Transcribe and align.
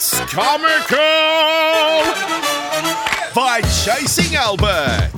It's 0.00 0.20
comical 0.30 0.96
by 3.34 3.60
Chasing 3.82 4.36
Albert. 4.36 5.10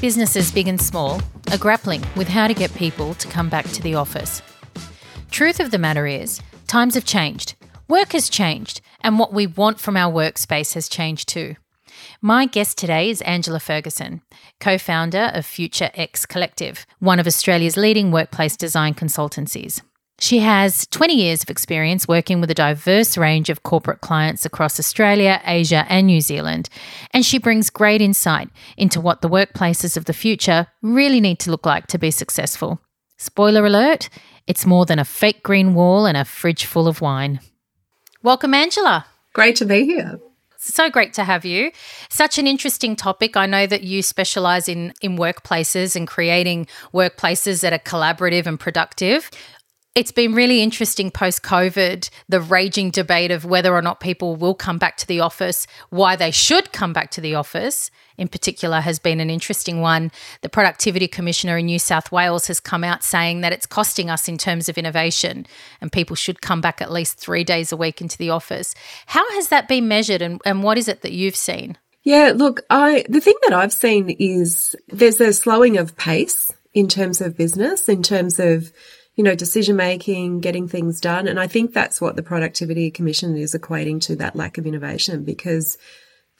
Businesses, 0.00 0.52
big 0.52 0.68
and 0.68 0.80
small, 0.80 1.20
are 1.50 1.58
grappling 1.58 2.04
with 2.14 2.28
how 2.28 2.46
to 2.46 2.54
get 2.54 2.72
people 2.76 3.14
to 3.14 3.26
come 3.26 3.48
back 3.48 3.68
to 3.70 3.82
the 3.82 3.96
office. 3.96 4.42
Truth 5.32 5.58
of 5.58 5.72
the 5.72 5.78
matter 5.78 6.06
is, 6.06 6.40
times 6.68 6.94
have 6.94 7.04
changed, 7.04 7.56
work 7.88 8.12
has 8.12 8.28
changed, 8.28 8.80
and 9.00 9.18
what 9.18 9.32
we 9.32 9.48
want 9.48 9.80
from 9.80 9.96
our 9.96 10.12
workspace 10.12 10.74
has 10.74 10.88
changed 10.88 11.28
too. 11.28 11.56
My 12.20 12.46
guest 12.46 12.78
today 12.78 13.10
is 13.10 13.22
Angela 13.22 13.58
Ferguson, 13.58 14.22
co 14.60 14.78
founder 14.78 15.32
of 15.34 15.44
Future 15.44 15.90
X 15.94 16.26
Collective, 16.26 16.86
one 17.00 17.18
of 17.18 17.26
Australia's 17.26 17.76
leading 17.76 18.12
workplace 18.12 18.56
design 18.56 18.94
consultancies. 18.94 19.82
She 20.22 20.38
has 20.38 20.86
20 20.86 21.14
years 21.14 21.42
of 21.42 21.50
experience 21.50 22.06
working 22.06 22.40
with 22.40 22.48
a 22.48 22.54
diverse 22.54 23.16
range 23.16 23.50
of 23.50 23.64
corporate 23.64 24.02
clients 24.02 24.46
across 24.46 24.78
Australia, 24.78 25.42
Asia, 25.44 25.84
and 25.88 26.06
New 26.06 26.20
Zealand, 26.20 26.68
and 27.10 27.26
she 27.26 27.38
brings 27.38 27.70
great 27.70 28.00
insight 28.00 28.48
into 28.76 29.00
what 29.00 29.20
the 29.20 29.28
workplaces 29.28 29.96
of 29.96 30.04
the 30.04 30.12
future 30.12 30.68
really 30.80 31.20
need 31.20 31.40
to 31.40 31.50
look 31.50 31.66
like 31.66 31.88
to 31.88 31.98
be 31.98 32.12
successful. 32.12 32.80
Spoiler 33.16 33.66
alert, 33.66 34.10
it's 34.46 34.64
more 34.64 34.86
than 34.86 35.00
a 35.00 35.04
fake 35.04 35.42
green 35.42 35.74
wall 35.74 36.06
and 36.06 36.16
a 36.16 36.24
fridge 36.24 36.66
full 36.66 36.86
of 36.86 37.00
wine. 37.00 37.40
Welcome, 38.22 38.54
Angela. 38.54 39.06
Great 39.32 39.56
to 39.56 39.64
be 39.64 39.84
here. 39.86 40.20
So 40.56 40.88
great 40.88 41.12
to 41.14 41.24
have 41.24 41.44
you. 41.44 41.72
Such 42.08 42.38
an 42.38 42.46
interesting 42.46 42.94
topic. 42.94 43.36
I 43.36 43.46
know 43.46 43.66
that 43.66 43.82
you 43.82 44.00
specialize 44.00 44.68
in 44.68 44.94
in 45.00 45.16
workplaces 45.16 45.96
and 45.96 46.06
creating 46.06 46.68
workplaces 46.94 47.62
that 47.62 47.72
are 47.72 47.80
collaborative 47.80 48.46
and 48.46 48.60
productive. 48.60 49.28
It's 49.94 50.10
been 50.10 50.32
really 50.32 50.62
interesting 50.62 51.10
post 51.10 51.42
COVID, 51.42 52.08
the 52.26 52.40
raging 52.40 52.90
debate 52.90 53.30
of 53.30 53.44
whether 53.44 53.74
or 53.74 53.82
not 53.82 54.00
people 54.00 54.36
will 54.36 54.54
come 54.54 54.78
back 54.78 54.96
to 54.98 55.06
the 55.06 55.20
office, 55.20 55.66
why 55.90 56.16
they 56.16 56.30
should 56.30 56.72
come 56.72 56.94
back 56.94 57.10
to 57.10 57.20
the 57.20 57.34
office, 57.34 57.90
in 58.16 58.28
particular, 58.28 58.80
has 58.80 58.98
been 58.98 59.20
an 59.20 59.28
interesting 59.28 59.82
one. 59.82 60.10
The 60.40 60.48
Productivity 60.48 61.08
Commissioner 61.08 61.58
in 61.58 61.66
New 61.66 61.78
South 61.78 62.10
Wales 62.10 62.46
has 62.46 62.58
come 62.58 62.84
out 62.84 63.04
saying 63.04 63.42
that 63.42 63.52
it's 63.52 63.66
costing 63.66 64.08
us 64.08 64.28
in 64.28 64.38
terms 64.38 64.70
of 64.70 64.78
innovation 64.78 65.44
and 65.82 65.92
people 65.92 66.16
should 66.16 66.40
come 66.40 66.62
back 66.62 66.80
at 66.80 66.90
least 66.90 67.18
three 67.18 67.44
days 67.44 67.70
a 67.70 67.76
week 67.76 68.00
into 68.00 68.16
the 68.16 68.30
office. 68.30 68.74
How 69.04 69.30
has 69.32 69.48
that 69.48 69.68
been 69.68 69.88
measured 69.88 70.22
and, 70.22 70.40
and 70.46 70.62
what 70.62 70.78
is 70.78 70.88
it 70.88 71.02
that 71.02 71.12
you've 71.12 71.36
seen? 71.36 71.76
Yeah, 72.02 72.32
look, 72.34 72.62
I 72.70 73.04
the 73.10 73.20
thing 73.20 73.36
that 73.42 73.52
I've 73.52 73.74
seen 73.74 74.08
is 74.08 74.74
there's 74.88 75.20
a 75.20 75.34
slowing 75.34 75.76
of 75.76 75.98
pace 75.98 76.50
in 76.72 76.88
terms 76.88 77.20
of 77.20 77.36
business, 77.36 77.90
in 77.90 78.02
terms 78.02 78.40
of 78.40 78.72
you 79.14 79.24
know, 79.24 79.34
decision 79.34 79.76
making, 79.76 80.40
getting 80.40 80.68
things 80.68 81.00
done. 81.00 81.28
And 81.28 81.38
I 81.38 81.46
think 81.46 81.72
that's 81.72 82.00
what 82.00 82.16
the 82.16 82.22
Productivity 82.22 82.90
Commission 82.90 83.36
is 83.36 83.54
equating 83.54 84.00
to 84.02 84.16
that 84.16 84.36
lack 84.36 84.56
of 84.58 84.66
innovation 84.66 85.24
because 85.24 85.76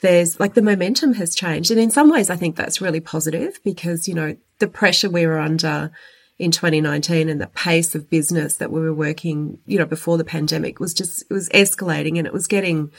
there's 0.01 0.39
like 0.39 0.53
the 0.53 0.61
momentum 0.61 1.13
has 1.13 1.35
changed. 1.35 1.71
And 1.71 1.79
in 1.79 1.91
some 1.91 2.09
ways, 2.09 2.29
I 2.29 2.35
think 2.35 2.55
that's 2.55 2.81
really 2.81 2.99
positive 2.99 3.59
because, 3.63 4.07
you 4.07 4.15
know, 4.15 4.35
the 4.59 4.67
pressure 4.67 5.09
we 5.09 5.25
were 5.27 5.39
under 5.39 5.91
in 6.39 6.51
2019 6.51 7.29
and 7.29 7.39
the 7.39 7.47
pace 7.47 7.93
of 7.93 8.09
business 8.09 8.57
that 8.57 8.71
we 8.71 8.81
were 8.81 8.93
working, 8.93 9.59
you 9.65 9.77
know, 9.77 9.85
before 9.85 10.17
the 10.17 10.23
pandemic 10.23 10.79
was 10.79 10.93
just, 10.93 11.21
it 11.21 11.33
was 11.33 11.47
escalating 11.49 12.17
and 12.17 12.25
it 12.25 12.33
was 12.33 12.47
getting, 12.47 12.91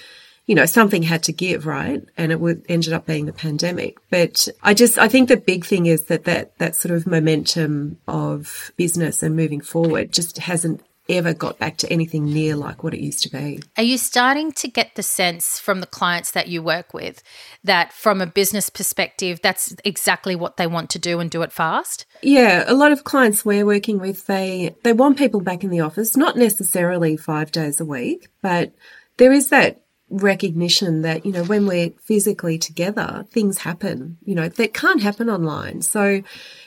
you 0.46 0.54
know, 0.54 0.66
something 0.66 1.02
had 1.02 1.22
to 1.24 1.32
give, 1.32 1.66
right? 1.66 2.02
And 2.16 2.30
it 2.30 2.40
would, 2.40 2.64
ended 2.68 2.92
up 2.92 3.06
being 3.06 3.26
the 3.26 3.32
pandemic. 3.32 3.96
But 4.10 4.48
I 4.62 4.74
just, 4.74 4.98
I 4.98 5.08
think 5.08 5.28
the 5.28 5.36
big 5.36 5.64
thing 5.64 5.86
is 5.86 6.04
that 6.04 6.24
that, 6.24 6.58
that 6.58 6.76
sort 6.76 6.94
of 6.94 7.06
momentum 7.06 7.98
of 8.06 8.72
business 8.76 9.22
and 9.22 9.36
moving 9.36 9.60
forward 9.60 10.12
just 10.12 10.38
hasn't 10.38 10.82
ever 11.08 11.34
got 11.34 11.58
back 11.58 11.76
to 11.76 11.92
anything 11.92 12.24
near 12.24 12.56
like 12.56 12.82
what 12.82 12.94
it 12.94 13.00
used 13.00 13.22
to 13.22 13.30
be. 13.30 13.62
Are 13.76 13.82
you 13.82 13.98
starting 13.98 14.52
to 14.52 14.68
get 14.68 14.94
the 14.94 15.02
sense 15.02 15.58
from 15.58 15.80
the 15.80 15.86
clients 15.86 16.30
that 16.30 16.48
you 16.48 16.62
work 16.62 16.94
with 16.94 17.22
that 17.62 17.92
from 17.92 18.20
a 18.20 18.26
business 18.26 18.70
perspective, 18.70 19.40
that's 19.42 19.74
exactly 19.84 20.34
what 20.34 20.56
they 20.56 20.66
want 20.66 20.88
to 20.90 20.98
do 20.98 21.20
and 21.20 21.30
do 21.30 21.42
it 21.42 21.52
fast? 21.52 22.06
Yeah, 22.22 22.64
a 22.66 22.74
lot 22.74 22.92
of 22.92 23.04
clients 23.04 23.44
we're 23.44 23.66
working 23.66 23.98
with, 23.98 24.26
they, 24.26 24.74
they 24.82 24.94
want 24.94 25.18
people 25.18 25.40
back 25.40 25.62
in 25.62 25.70
the 25.70 25.80
office, 25.80 26.16
not 26.16 26.36
necessarily 26.36 27.16
five 27.16 27.52
days 27.52 27.80
a 27.80 27.84
week, 27.84 28.28
but 28.40 28.72
there 29.18 29.32
is 29.32 29.50
that 29.50 29.83
recognition 30.10 31.02
that, 31.02 31.24
you 31.24 31.32
know, 31.32 31.44
when 31.44 31.66
we're 31.66 31.90
physically 32.02 32.58
together, 32.58 33.24
things 33.30 33.58
happen, 33.58 34.18
you 34.24 34.34
know, 34.34 34.48
that 34.48 34.74
can't 34.74 35.02
happen 35.02 35.30
online. 35.30 35.82
So, 35.82 36.22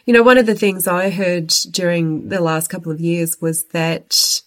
you 0.05 0.13
know, 0.13 0.23
one 0.23 0.37
of 0.37 0.45
the 0.45 0.55
things 0.55 0.87
I 0.87 1.09
heard 1.09 1.47
during 1.71 2.29
the 2.29 2.41
last 2.41 2.67
couple 2.67 2.91
of 2.91 2.99
years 2.99 3.37
was 3.39 3.65
that, 3.67 4.41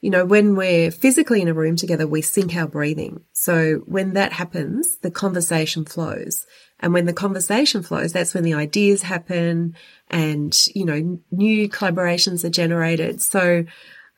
you 0.00 0.10
know, 0.10 0.26
when 0.26 0.54
we're 0.54 0.90
physically 0.90 1.40
in 1.40 1.48
a 1.48 1.54
room 1.54 1.76
together, 1.76 2.06
we 2.06 2.20
sync 2.20 2.54
our 2.54 2.68
breathing. 2.68 3.22
So 3.32 3.82
when 3.86 4.12
that 4.12 4.32
happens, 4.32 4.98
the 4.98 5.10
conversation 5.10 5.84
flows. 5.86 6.46
And 6.80 6.92
when 6.92 7.06
the 7.06 7.14
conversation 7.14 7.82
flows, 7.82 8.12
that's 8.12 8.34
when 8.34 8.44
the 8.44 8.54
ideas 8.54 9.02
happen 9.02 9.74
and, 10.10 10.54
you 10.74 10.84
know, 10.84 11.18
new 11.30 11.68
collaborations 11.70 12.44
are 12.44 12.50
generated. 12.50 13.22
So 13.22 13.64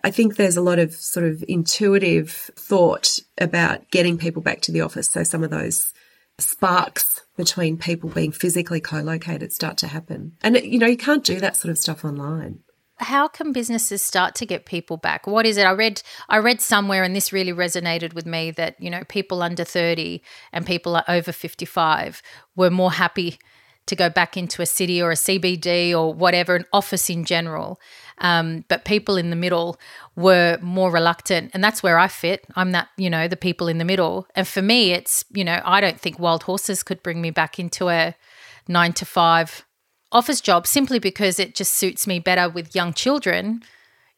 I 0.06 0.12
think 0.12 0.36
there's 0.36 0.56
a 0.56 0.60
lot 0.60 0.78
of 0.78 0.94
sort 0.94 1.26
of 1.26 1.42
intuitive 1.48 2.30
thought 2.54 3.18
about 3.38 3.90
getting 3.90 4.18
people 4.18 4.40
back 4.40 4.60
to 4.60 4.70
the 4.70 4.82
office. 4.82 5.10
So 5.10 5.24
some 5.24 5.42
of 5.42 5.50
those 5.50 5.92
sparks 6.38 7.22
between 7.36 7.76
people 7.76 8.10
being 8.10 8.30
physically 8.30 8.80
co-located 8.80 9.52
start 9.52 9.78
to 9.78 9.88
happen. 9.88 10.36
And, 10.42 10.58
you 10.62 10.78
know, 10.78 10.86
you 10.86 10.96
can't 10.96 11.24
do 11.24 11.40
that 11.40 11.56
sort 11.56 11.72
of 11.72 11.78
stuff 11.78 12.04
online 12.04 12.60
how 12.98 13.28
can 13.28 13.52
businesses 13.52 14.00
start 14.00 14.34
to 14.34 14.46
get 14.46 14.64
people 14.64 14.96
back 14.96 15.26
what 15.26 15.44
is 15.44 15.58
it 15.58 15.66
i 15.66 15.70
read 15.70 16.00
i 16.30 16.38
read 16.38 16.62
somewhere 16.62 17.04
and 17.04 17.14
this 17.14 17.30
really 17.30 17.52
resonated 17.52 18.14
with 18.14 18.24
me 18.24 18.50
that 18.50 18.74
you 18.80 18.88
know 18.88 19.04
people 19.04 19.42
under 19.42 19.64
30 19.64 20.22
and 20.50 20.64
people 20.64 20.98
over 21.06 21.30
55 21.30 22.22
were 22.54 22.70
more 22.70 22.92
happy 22.92 23.38
to 23.86 23.96
go 23.96 24.10
back 24.10 24.36
into 24.36 24.62
a 24.62 24.66
city 24.66 25.00
or 25.00 25.10
a 25.10 25.14
cbd 25.14 25.92
or 25.92 26.12
whatever 26.12 26.54
an 26.54 26.64
office 26.72 27.08
in 27.08 27.24
general 27.24 27.78
um, 28.18 28.64
but 28.68 28.84
people 28.84 29.16
in 29.16 29.30
the 29.30 29.36
middle 29.36 29.78
were 30.14 30.58
more 30.62 30.90
reluctant. 30.90 31.50
And 31.52 31.62
that's 31.62 31.82
where 31.82 31.98
I 31.98 32.08
fit. 32.08 32.44
I'm 32.54 32.72
that, 32.72 32.88
you 32.96 33.10
know, 33.10 33.28
the 33.28 33.36
people 33.36 33.68
in 33.68 33.78
the 33.78 33.84
middle. 33.84 34.26
And 34.34 34.48
for 34.48 34.62
me, 34.62 34.92
it's, 34.92 35.24
you 35.32 35.44
know, 35.44 35.60
I 35.64 35.80
don't 35.80 36.00
think 36.00 36.18
wild 36.18 36.44
horses 36.44 36.82
could 36.82 37.02
bring 37.02 37.20
me 37.20 37.30
back 37.30 37.58
into 37.58 37.88
a 37.88 38.14
nine 38.68 38.92
to 38.94 39.04
five 39.04 39.64
office 40.12 40.40
job 40.40 40.66
simply 40.66 40.98
because 40.98 41.38
it 41.38 41.54
just 41.54 41.72
suits 41.72 42.06
me 42.06 42.18
better 42.18 42.48
with 42.48 42.74
young 42.74 42.94
children 42.94 43.62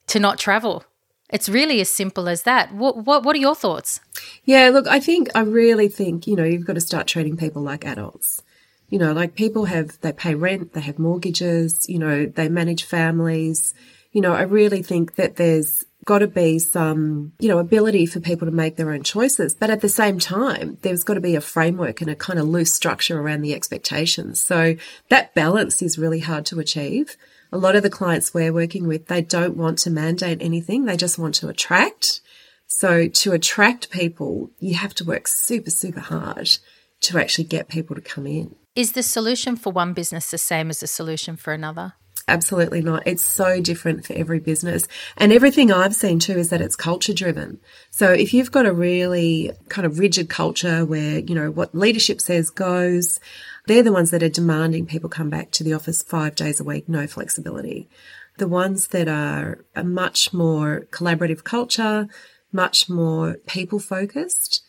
to 0.07 0.21
not 0.21 0.39
travel. 0.39 0.85
It's 1.31 1.49
really 1.49 1.81
as 1.81 1.91
simple 1.91 2.29
as 2.29 2.45
that. 2.45 2.73
What, 2.73 3.05
what 3.05 3.23
what 3.23 3.37
are 3.37 3.41
your 3.41 3.55
thoughts? 3.55 4.01
Yeah, 4.45 4.71
look, 4.71 4.87
I 4.87 4.99
think 4.99 5.29
I 5.35 5.41
really 5.41 5.89
think, 5.89 6.27
you 6.27 6.37
know, 6.37 6.45
you've 6.45 6.65
got 6.65 6.75
to 6.75 6.81
start 6.81 7.07
treating 7.07 7.37
people 7.37 7.61
like 7.61 7.85
adults. 7.85 8.43
You 8.89 8.99
know, 8.99 9.13
like 9.13 9.35
people 9.35 9.67
have, 9.67 10.01
they 10.01 10.13
pay 10.13 10.35
rent, 10.35 10.73
they 10.73 10.81
have 10.81 10.99
mortgages, 10.99 11.89
you 11.89 11.99
know, 11.99 12.27
they 12.27 12.49
manage 12.49 12.85
families. 12.85 13.75
You 14.13 14.23
know, 14.23 14.33
I 14.33 14.43
really 14.43 14.83
think 14.83 15.17
that 15.17 15.37
there's 15.37 15.85
got 16.09 16.21
to 16.21 16.27
be 16.27 16.59
some, 16.59 17.33
you 17.39 17.49
know, 17.49 17.59
ability 17.59 18.07
for 18.07 18.19
people 18.19 18.47
to 18.47 18.53
make 18.53 18.77
their 18.77 18.93
own 18.93 19.03
choices. 19.03 19.55
But 19.55 19.69
at 19.69 19.83
the 19.83 19.91
same 19.91 20.19
time, 20.19 20.79
there's 20.81 21.05
got 21.05 21.15
to 21.15 21.21
be 21.21 21.35
a 21.35 21.41
framework 21.43 22.01
and 22.01 22.09
a 22.09 22.17
kind 22.17 22.39
of 22.39 22.49
loose 22.49 22.73
structure 22.73 23.21
around 23.21 23.43
the 23.43 23.53
expectations. 23.53 24.43
So 24.43 24.77
that 25.11 25.35
balance 25.35 25.83
is 25.83 25.99
really 25.99 26.21
hard 26.21 26.47
to 26.47 26.61
achieve. 26.61 27.19
A 27.53 27.59
lot 27.59 27.77
of 27.77 27.83
the 27.83 27.91
clients 27.91 28.33
we're 28.33 28.55
working 28.55 28.89
with, 28.89 29.09
they 29.09 29.21
don't 29.21 29.57
want 29.59 29.77
to 29.81 29.91
mandate 29.91 30.39
anything. 30.41 30.87
They 30.87 30.97
just 30.97 31.19
want 31.19 31.35
to 31.37 31.49
attract. 31.49 32.23
So 32.67 33.09
to 33.09 33.33
attract 33.33 33.91
people, 33.91 34.51
you 34.61 34.77
have 34.77 34.95
to 34.95 35.05
work 35.05 35.29
super, 35.29 35.71
super 35.71 36.01
hard 36.01 36.57
to 37.01 37.19
actually 37.19 37.45
get 37.45 37.69
people 37.69 37.97
to 37.97 38.03
come 38.03 38.27
in. 38.27 38.55
Is 38.75 38.93
the 38.93 39.03
solution 39.03 39.57
for 39.57 39.73
one 39.73 39.93
business 39.93 40.31
the 40.31 40.39
same 40.39 40.71
as 40.71 40.81
the 40.81 40.87
solution 40.87 41.37
for 41.37 41.53
another? 41.53 41.95
Absolutely 42.29 42.83
not. 42.83 43.07
It's 43.07 43.23
so 43.23 43.61
different 43.61 44.05
for 44.05 44.13
every 44.13 44.39
business. 44.39 44.87
And 45.17 45.33
everything 45.33 45.73
I've 45.73 45.95
seen 45.95 46.19
too 46.19 46.35
is 46.35 46.51
that 46.51 46.61
it's 46.61 46.77
culture 46.77 47.15
driven. 47.15 47.59
So 47.91 48.13
if 48.13 48.35
you've 48.35 48.53
got 48.53 48.67
a 48.67 48.73
really 48.73 49.53
kind 49.71 49.87
of 49.87 49.99
rigid 49.99 50.29
culture 50.29 50.85
where, 50.85 51.21
you 51.21 51.35
know, 51.35 51.51
what 51.51 51.75
leadership 51.75 52.21
says 52.21 52.51
goes, 52.51 53.19
they're 53.67 53.83
the 53.83 53.93
ones 53.93 54.11
that 54.11 54.23
are 54.23 54.29
demanding 54.29 54.85
people 54.85 55.09
come 55.09 55.31
back 55.31 55.53
to 55.53 55.65
the 55.65 55.73
office 55.73 56.03
five 56.03 56.35
days 56.35 56.61
a 56.61 56.65
week, 56.65 56.87
no 56.87 57.07
flexibility. 57.07 57.89
The 58.37 58.49
ones 58.49 58.89
that 58.89 59.09
are 59.09 59.65
a 59.75 59.83
much 59.83 60.35
more 60.35 60.87
collaborative 60.91 61.45
culture, 61.45 62.09
much 62.53 62.91
more 62.91 63.39
people 63.47 63.79
focused, 63.79 64.63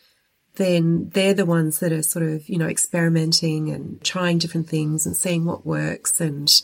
then 0.56 1.10
they're 1.10 1.34
the 1.34 1.46
ones 1.46 1.78
that 1.78 1.92
are 1.92 2.02
sort 2.02 2.24
of, 2.24 2.48
you 2.48 2.58
know, 2.58 2.68
experimenting 2.68 3.70
and 3.70 4.02
trying 4.02 4.38
different 4.38 4.68
things 4.68 5.06
and 5.06 5.16
seeing 5.16 5.44
what 5.44 5.66
works 5.66 6.20
and 6.20 6.62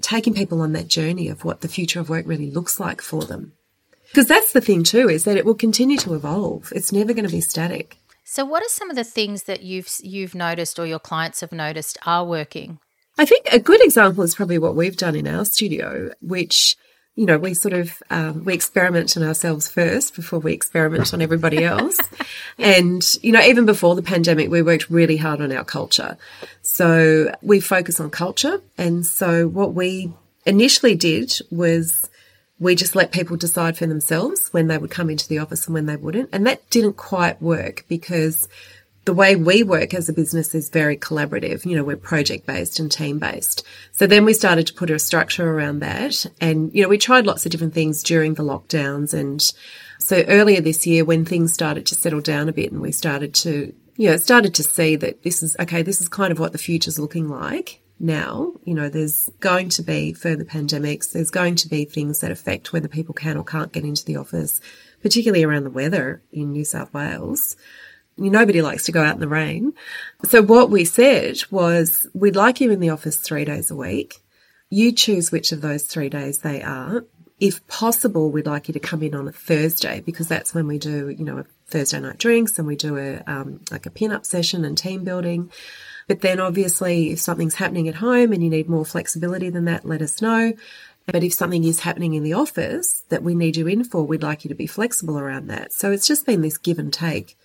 taking 0.00 0.34
people 0.34 0.60
on 0.60 0.72
that 0.72 0.88
journey 0.88 1.28
of 1.28 1.44
what 1.44 1.60
the 1.60 1.68
future 1.68 2.00
of 2.00 2.08
work 2.08 2.26
really 2.26 2.50
looks 2.50 2.78
like 2.78 3.00
for 3.00 3.22
them. 3.24 3.52
Because 4.10 4.26
that's 4.26 4.52
the 4.52 4.60
thing 4.60 4.84
too, 4.84 5.08
is 5.08 5.24
that 5.24 5.36
it 5.36 5.44
will 5.44 5.54
continue 5.54 5.98
to 5.98 6.14
evolve. 6.14 6.72
It's 6.74 6.92
never 6.92 7.12
going 7.12 7.26
to 7.26 7.30
be 7.30 7.40
static. 7.40 7.98
So 8.24 8.44
what 8.44 8.62
are 8.62 8.68
some 8.68 8.90
of 8.90 8.96
the 8.96 9.04
things 9.04 9.44
that 9.44 9.62
you've 9.62 9.88
you've 10.02 10.34
noticed 10.34 10.78
or 10.78 10.86
your 10.86 10.98
clients 10.98 11.40
have 11.40 11.52
noticed 11.52 11.98
are 12.04 12.24
working? 12.24 12.78
I 13.16 13.24
think 13.24 13.46
a 13.50 13.58
good 13.58 13.82
example 13.82 14.22
is 14.22 14.34
probably 14.34 14.58
what 14.58 14.76
we've 14.76 14.96
done 14.96 15.16
in 15.16 15.26
our 15.26 15.44
studio, 15.44 16.10
which 16.20 16.76
you 17.18 17.26
know, 17.26 17.36
we 17.36 17.52
sort 17.52 17.72
of 17.72 18.00
um, 18.10 18.44
we 18.44 18.54
experiment 18.54 19.16
on 19.16 19.24
ourselves 19.24 19.68
first 19.68 20.14
before 20.14 20.38
we 20.38 20.52
experiment 20.52 21.12
on 21.12 21.20
everybody 21.20 21.64
else. 21.64 21.98
and 22.58 23.04
you 23.22 23.32
know, 23.32 23.42
even 23.42 23.66
before 23.66 23.96
the 23.96 24.02
pandemic, 24.02 24.48
we 24.48 24.62
worked 24.62 24.88
really 24.88 25.16
hard 25.16 25.40
on 25.40 25.50
our 25.50 25.64
culture. 25.64 26.16
So 26.62 27.34
we 27.42 27.58
focus 27.58 27.98
on 27.98 28.10
culture, 28.10 28.60
and 28.78 29.04
so 29.04 29.48
what 29.48 29.74
we 29.74 30.12
initially 30.46 30.94
did 30.94 31.32
was 31.50 32.08
we 32.60 32.76
just 32.76 32.94
let 32.94 33.10
people 33.10 33.36
decide 33.36 33.76
for 33.76 33.86
themselves 33.86 34.48
when 34.52 34.68
they 34.68 34.78
would 34.78 34.92
come 34.92 35.10
into 35.10 35.26
the 35.26 35.38
office 35.38 35.66
and 35.66 35.74
when 35.74 35.86
they 35.86 35.96
wouldn't, 35.96 36.28
and 36.32 36.46
that 36.46 36.70
didn't 36.70 36.98
quite 36.98 37.42
work 37.42 37.84
because 37.88 38.48
the 39.08 39.14
way 39.14 39.36
we 39.36 39.62
work 39.62 39.94
as 39.94 40.10
a 40.10 40.12
business 40.12 40.54
is 40.54 40.68
very 40.68 40.94
collaborative. 40.94 41.64
You 41.64 41.74
know, 41.74 41.82
we're 41.82 41.96
project 41.96 42.44
based 42.44 42.78
and 42.78 42.92
team 42.92 43.18
based. 43.18 43.64
So 43.92 44.06
then 44.06 44.26
we 44.26 44.34
started 44.34 44.66
to 44.66 44.74
put 44.74 44.90
a 44.90 44.98
structure 44.98 45.50
around 45.50 45.78
that. 45.78 46.26
And, 46.42 46.70
you 46.74 46.82
know, 46.82 46.90
we 46.90 46.98
tried 46.98 47.24
lots 47.24 47.46
of 47.46 47.50
different 47.50 47.72
things 47.72 48.02
during 48.02 48.34
the 48.34 48.42
lockdowns. 48.42 49.14
And 49.14 49.40
so 49.98 50.22
earlier 50.28 50.60
this 50.60 50.86
year, 50.86 51.06
when 51.06 51.24
things 51.24 51.54
started 51.54 51.86
to 51.86 51.94
settle 51.94 52.20
down 52.20 52.50
a 52.50 52.52
bit 52.52 52.70
and 52.70 52.82
we 52.82 52.92
started 52.92 53.32
to, 53.36 53.72
you 53.96 54.10
know, 54.10 54.18
started 54.18 54.54
to 54.56 54.62
see 54.62 54.94
that 54.96 55.22
this 55.22 55.42
is, 55.42 55.56
okay, 55.58 55.80
this 55.80 56.02
is 56.02 56.08
kind 56.10 56.30
of 56.30 56.38
what 56.38 56.52
the 56.52 56.58
future's 56.58 56.98
looking 56.98 57.30
like 57.30 57.80
now. 57.98 58.52
You 58.64 58.74
know, 58.74 58.90
there's 58.90 59.30
going 59.40 59.70
to 59.70 59.82
be 59.82 60.12
further 60.12 60.44
pandemics. 60.44 61.12
There's 61.12 61.30
going 61.30 61.54
to 61.54 61.68
be 61.68 61.86
things 61.86 62.20
that 62.20 62.30
affect 62.30 62.74
whether 62.74 62.88
people 62.88 63.14
can 63.14 63.38
or 63.38 63.44
can't 63.44 63.72
get 63.72 63.84
into 63.84 64.04
the 64.04 64.16
office, 64.16 64.60
particularly 65.00 65.44
around 65.44 65.64
the 65.64 65.70
weather 65.70 66.20
in 66.30 66.52
New 66.52 66.66
South 66.66 66.92
Wales 66.92 67.56
nobody 68.18 68.62
likes 68.62 68.84
to 68.84 68.92
go 68.92 69.02
out 69.02 69.14
in 69.14 69.20
the 69.20 69.28
rain. 69.28 69.72
So 70.24 70.42
what 70.42 70.70
we 70.70 70.84
said 70.84 71.38
was, 71.50 72.06
we'd 72.14 72.36
like 72.36 72.60
you 72.60 72.70
in 72.70 72.80
the 72.80 72.90
office 72.90 73.16
three 73.16 73.44
days 73.44 73.70
a 73.70 73.76
week. 73.76 74.22
You 74.70 74.92
choose 74.92 75.32
which 75.32 75.52
of 75.52 75.60
those 75.60 75.84
three 75.84 76.08
days 76.08 76.40
they 76.40 76.62
are. 76.62 77.04
If 77.40 77.66
possible, 77.68 78.30
we'd 78.30 78.46
like 78.46 78.68
you 78.68 78.74
to 78.74 78.80
come 78.80 79.02
in 79.02 79.14
on 79.14 79.28
a 79.28 79.32
Thursday 79.32 80.00
because 80.00 80.26
that's 80.28 80.52
when 80.52 80.66
we 80.66 80.78
do, 80.78 81.08
you 81.08 81.24
know, 81.24 81.38
a 81.38 81.44
Thursday 81.68 82.00
night 82.00 82.18
drinks 82.18 82.58
and 82.58 82.66
we 82.66 82.74
do 82.74 82.98
a, 82.98 83.22
um, 83.26 83.60
like 83.70 83.86
a 83.86 83.90
pin 83.90 84.10
up 84.10 84.26
session 84.26 84.64
and 84.64 84.76
team 84.76 85.04
building. 85.04 85.50
But 86.08 86.20
then 86.20 86.40
obviously 86.40 87.12
if 87.12 87.20
something's 87.20 87.54
happening 87.54 87.86
at 87.86 87.94
home 87.94 88.32
and 88.32 88.42
you 88.42 88.50
need 88.50 88.68
more 88.68 88.84
flexibility 88.84 89.50
than 89.50 89.66
that, 89.66 89.84
let 89.84 90.02
us 90.02 90.20
know. 90.20 90.54
But 91.06 91.22
if 91.22 91.32
something 91.32 91.64
is 91.64 91.80
happening 91.80 92.14
in 92.14 92.22
the 92.22 92.34
office 92.34 93.04
that 93.08 93.22
we 93.22 93.34
need 93.34 93.56
you 93.56 93.66
in 93.66 93.84
for, 93.84 94.02
we'd 94.02 94.22
like 94.22 94.44
you 94.44 94.48
to 94.48 94.54
be 94.54 94.66
flexible 94.66 95.18
around 95.18 95.46
that. 95.46 95.72
So 95.72 95.90
it's 95.90 96.06
just 96.06 96.26
been 96.26 96.42
this 96.42 96.58
give 96.58 96.78
and 96.78 96.92
take 96.92 97.38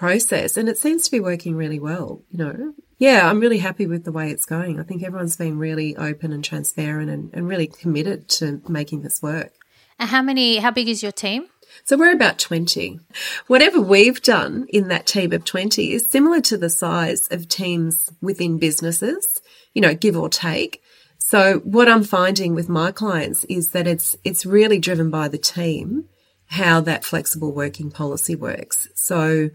process 0.00 0.56
and 0.56 0.66
it 0.66 0.78
seems 0.78 1.04
to 1.04 1.10
be 1.10 1.20
working 1.20 1.54
really 1.54 1.78
well 1.78 2.22
you 2.30 2.38
know. 2.38 2.72
Yeah 2.96 3.28
i'm 3.28 3.38
really 3.38 3.58
happy 3.58 3.86
with 3.86 4.04
the 4.04 4.12
way 4.12 4.30
it's 4.30 4.46
going. 4.46 4.80
I 4.80 4.82
think 4.82 5.02
everyone's 5.02 5.36
been 5.36 5.58
really 5.58 5.94
open 5.94 6.32
and 6.32 6.42
transparent 6.42 7.10
and, 7.10 7.28
and 7.34 7.46
really 7.46 7.66
committed 7.66 8.26
to 8.30 8.62
making 8.66 9.02
this 9.02 9.20
work. 9.20 9.52
And 9.98 10.08
how 10.08 10.22
many 10.22 10.56
how 10.56 10.70
big 10.70 10.88
is 10.88 11.02
your 11.02 11.12
team? 11.12 11.48
So 11.84 11.98
we're 11.98 12.14
about 12.14 12.38
20 12.38 12.98
whatever 13.46 13.78
we've 13.78 14.22
done 14.22 14.64
in 14.70 14.88
that 14.88 15.06
team 15.06 15.34
of 15.34 15.44
20 15.44 15.92
is 15.92 16.08
similar 16.08 16.40
to 16.40 16.56
the 16.56 16.70
size 16.70 17.28
of 17.30 17.46
teams 17.46 18.10
within 18.22 18.58
businesses 18.58 19.42
you 19.74 19.82
know 19.82 19.94
give 19.94 20.16
or 20.16 20.30
take. 20.30 20.82
So 21.18 21.58
what 21.58 21.88
i'm 21.88 22.04
finding 22.04 22.54
with 22.54 22.70
my 22.70 22.90
clients 22.90 23.44
is 23.50 23.72
that 23.72 23.86
it's 23.86 24.16
it's 24.24 24.46
really 24.46 24.78
driven 24.78 25.10
by 25.10 25.28
the 25.28 25.44
team 25.56 26.08
how 26.50 26.80
that 26.80 27.04
flexible 27.04 27.52
working 27.52 27.92
policy 27.92 28.34
works. 28.34 28.88
So 28.94 29.50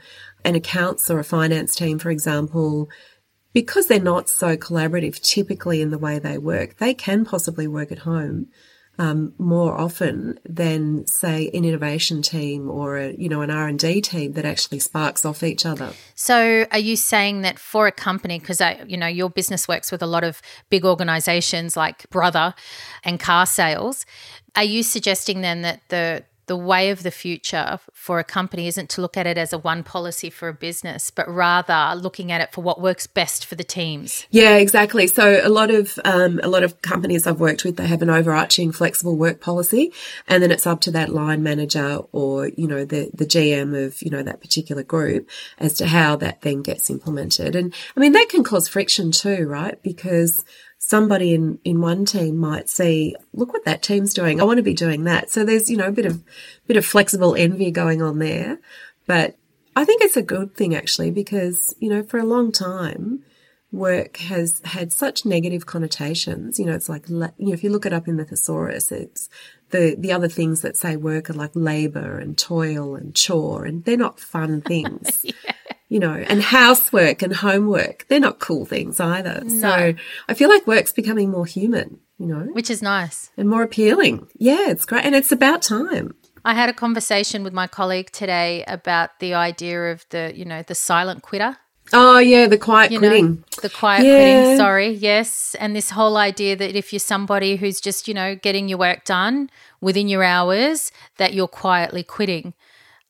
an 0.46 0.56
accounts 0.56 1.10
or 1.10 1.20
a 1.20 1.24
finance 1.24 1.76
team, 1.76 2.00
for 2.00 2.10
example, 2.10 2.90
because 3.54 3.88
they're 3.88 4.00
not 4.00 4.30
so 4.30 4.56
collaborative 4.56 5.22
typically 5.22 5.82
in 5.82 5.92
the 5.92 5.98
way 5.98 6.20
they 6.20 6.38
work, 6.38 6.78
they 6.78 6.94
can 6.94 7.26
possibly 7.26 7.68
work 7.68 7.92
at 7.92 8.00
home 8.00 8.48
um, 8.98 9.34
more 9.38 9.78
often 9.78 10.40
than 10.46 11.06
say 11.06 11.50
an 11.54 11.66
innovation 11.66 12.22
team 12.22 12.70
or 12.70 12.98
a, 12.98 13.14
you 13.18 13.28
know 13.28 13.42
an 13.42 13.52
R 13.52 13.68
and 13.68 13.78
D 13.78 14.00
team 14.00 14.34
that 14.34 14.46
actually 14.46 14.80
sparks 14.80 15.26
off 15.26 15.44
each 15.44 15.66
other. 15.66 15.92
So, 16.14 16.66
are 16.72 16.80
you 16.80 16.96
saying 16.96 17.42
that 17.42 17.60
for 17.60 17.88
a 17.88 17.92
company, 17.92 18.40
because 18.40 18.62
I 18.62 18.86
you 18.88 18.96
know 18.96 19.08
your 19.08 19.30
business 19.30 19.68
works 19.68 19.92
with 19.92 20.02
a 20.02 20.08
lot 20.08 20.24
of 20.24 20.42
big 20.70 20.86
organisations 20.86 21.76
like 21.76 22.10
Brother 22.10 22.54
and 23.04 23.20
carsales 23.20 24.06
are 24.56 24.64
you 24.64 24.84
suggesting 24.84 25.42
then 25.42 25.62
that 25.62 25.82
the 25.90 26.24
the 26.48 26.58
way 26.58 26.90
of 26.90 27.04
the 27.04 27.12
future 27.12 27.80
for 27.94 28.20
a 28.20 28.24
company 28.24 28.68
isn't 28.68 28.90
to 28.92 29.02
look 29.02 29.18
at 29.18 29.26
it 29.26 29.38
as 29.38 29.52
a 29.52 29.58
one 29.58 29.84
policy 29.84 30.30
for 30.30 30.48
a 30.48 30.54
business, 30.54 31.10
but 31.10 31.28
rather 31.28 32.00
looking 32.00 32.32
at 32.32 32.42
it 32.42 32.52
for 32.52 32.62
what 32.62 32.82
works 32.82 33.08
best 33.08 33.46
for 33.46 33.56
the 33.56 33.64
teams. 33.64 34.28
Yeah, 34.30 34.56
exactly. 34.58 35.08
So 35.08 35.42
a 35.44 35.50
lot 35.50 35.72
of 35.72 35.98
um, 36.06 36.40
a 36.44 36.48
lot 36.48 36.64
of 36.64 36.82
companies 36.82 37.26
I've 37.26 37.40
worked 37.40 37.64
with, 37.64 37.78
they 37.78 37.88
have 37.88 38.02
an 38.02 38.10
overarching 38.10 38.72
flexible 38.72 39.16
work 39.16 39.42
policy, 39.42 39.92
and 40.28 40.44
then 40.44 40.52
it's 40.52 40.68
up 40.68 40.82
to 40.82 40.92
that 40.92 41.10
line 41.10 41.44
manager 41.44 42.00
or 42.12 42.48
you 42.50 42.68
know 42.68 42.86
the 42.86 43.10
the 43.14 43.26
GM 43.26 43.86
of 43.86 44.02
you 44.02 44.12
know 44.12 44.24
that 44.24 44.42
particular 44.42 44.84
group 44.84 45.30
as 45.58 45.74
to 45.76 45.88
how 45.88 46.16
that 46.18 46.42
then 46.42 46.62
gets 46.62 46.90
implemented. 46.90 47.56
And 47.56 47.74
I 47.96 48.00
mean 48.00 48.12
that 48.14 48.30
can 48.30 48.44
cause 48.44 48.68
friction 48.68 49.12
too, 49.12 49.48
right? 49.48 49.82
Because 49.82 50.44
somebody 50.88 51.34
in, 51.34 51.58
in 51.64 51.82
one 51.82 52.06
team 52.06 52.38
might 52.38 52.70
see, 52.70 53.16
look 53.34 53.52
what 53.52 53.66
that 53.66 53.82
team's 53.82 54.14
doing. 54.14 54.40
I 54.40 54.44
want 54.44 54.58
to 54.58 54.64
be 54.64 54.76
doing 54.76 55.06
that. 55.06 55.32
So 55.32 55.44
there's, 55.44 55.68
you 55.68 55.78
know, 55.78 55.88
a 55.88 55.92
bit 55.92 56.06
of, 56.06 56.24
bit 56.68 56.78
of 56.78 56.86
flexible 56.86 57.34
envy 57.34 57.72
going 57.72 58.04
on 58.04 58.20
there. 58.20 58.60
But 59.08 59.36
I 59.76 59.84
think 59.84 60.04
it's 60.04 60.16
a 60.16 60.22
good 60.22 60.56
thing 60.56 60.76
actually, 60.76 61.10
because, 61.10 61.74
you 61.80 61.90
know, 61.90 62.04
for 62.04 62.20
a 62.20 62.24
long 62.24 62.52
time, 62.52 63.24
work 63.72 64.18
has 64.18 64.62
had 64.64 64.94
such 64.94 65.26
negative 65.26 65.66
connotations. 65.66 66.60
You 66.60 66.68
know, 66.68 66.76
it's 66.76 66.88
like, 66.88 67.10
you 67.10 67.18
know, 67.18 67.54
if 67.54 67.64
you 67.64 67.72
look 67.72 67.88
it 67.88 67.94
up 67.94 68.08
in 68.08 68.18
the 68.18 68.26
thesaurus, 68.26 68.92
it's 68.92 69.28
the, 69.72 69.96
the 69.98 70.12
other 70.12 70.28
things 70.28 70.62
that 70.62 70.78
say 70.78 70.98
work 70.98 71.32
are 71.32 71.34
like 71.34 71.52
labor 71.56 72.20
and 72.20 72.38
toil 72.38 72.96
and 72.96 73.16
chore, 73.16 73.66
and 73.66 73.84
they're 73.86 73.98
not 73.98 74.20
fun 74.20 74.62
things. 74.68 75.22
yeah 75.24 75.55
you 75.96 76.02
know, 76.02 76.26
and 76.28 76.42
housework 76.42 77.22
and 77.22 77.34
homework. 77.34 78.06
They're 78.10 78.20
not 78.20 78.40
cool 78.40 78.66
things 78.66 79.00
either. 79.00 79.40
No. 79.46 79.62
So 79.62 79.94
I 80.28 80.34
feel 80.34 80.50
like 80.50 80.68
work's 80.68 80.92
becoming 80.92 81.32
more 81.32 81.46
human, 81.46 82.02
you 82.20 82.26
know, 82.26 82.42
which 82.52 82.70
is 82.70 82.82
nice 82.82 83.32
and 83.38 83.48
more 83.48 83.64
appealing. 83.64 84.28
Yeah, 84.38 84.70
it's 84.72 84.84
great. 84.84 85.06
And 85.06 85.16
it's 85.16 85.32
about 85.32 85.62
time. 85.62 86.14
I 86.44 86.54
had 86.54 86.68
a 86.68 86.74
conversation 86.74 87.46
with 87.46 87.54
my 87.54 87.66
colleague 87.66 88.12
today 88.12 88.66
about 88.68 89.22
the 89.22 89.36
idea 89.36 89.94
of 89.94 90.06
the, 90.10 90.34
you 90.36 90.44
know, 90.44 90.64
the 90.64 90.76
silent 90.76 91.22
quitter. 91.22 91.56
Oh 91.94 92.20
yeah, 92.20 92.48
the 92.48 92.58
quiet 92.58 92.92
you 92.92 93.00
quitting. 93.00 93.36
Know, 93.36 93.44
the 93.62 93.70
quiet 93.70 94.04
yeah. 94.04 94.18
quitting, 94.18 94.58
sorry. 94.58 94.90
Yes, 94.90 95.56
and 95.62 95.74
this 95.74 95.92
whole 95.92 96.18
idea 96.18 96.58
that 96.58 96.76
if 96.76 96.92
you're 96.92 97.00
somebody 97.00 97.56
who's 97.56 97.80
just, 97.80 98.06
you 98.06 98.14
know, 98.14 98.36
getting 98.36 98.68
your 98.68 98.80
work 98.80 99.06
done 99.06 99.50
within 99.80 100.10
your 100.10 100.26
hours 100.26 100.92
that 101.16 101.34
you're 101.34 101.48
quietly 101.48 102.04
quitting. 102.04 102.54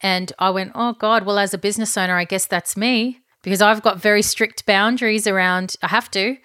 And 0.05 0.31
I 0.37 0.51
went, 0.51 0.73
oh 0.75 0.93
God, 0.93 1.25
well, 1.25 1.39
as 1.39 1.55
a 1.55 1.57
business 1.57 1.97
owner, 1.97 2.15
I 2.15 2.25
guess 2.25 2.45
that's 2.45 2.77
me 2.77 3.21
because 3.41 3.59
I've 3.59 3.81
got 3.81 3.99
very 3.99 4.21
strict 4.21 4.63
boundaries 4.67 5.25
around, 5.25 5.75
I 5.81 5.87
have 5.87 6.11
to, 6.11 6.37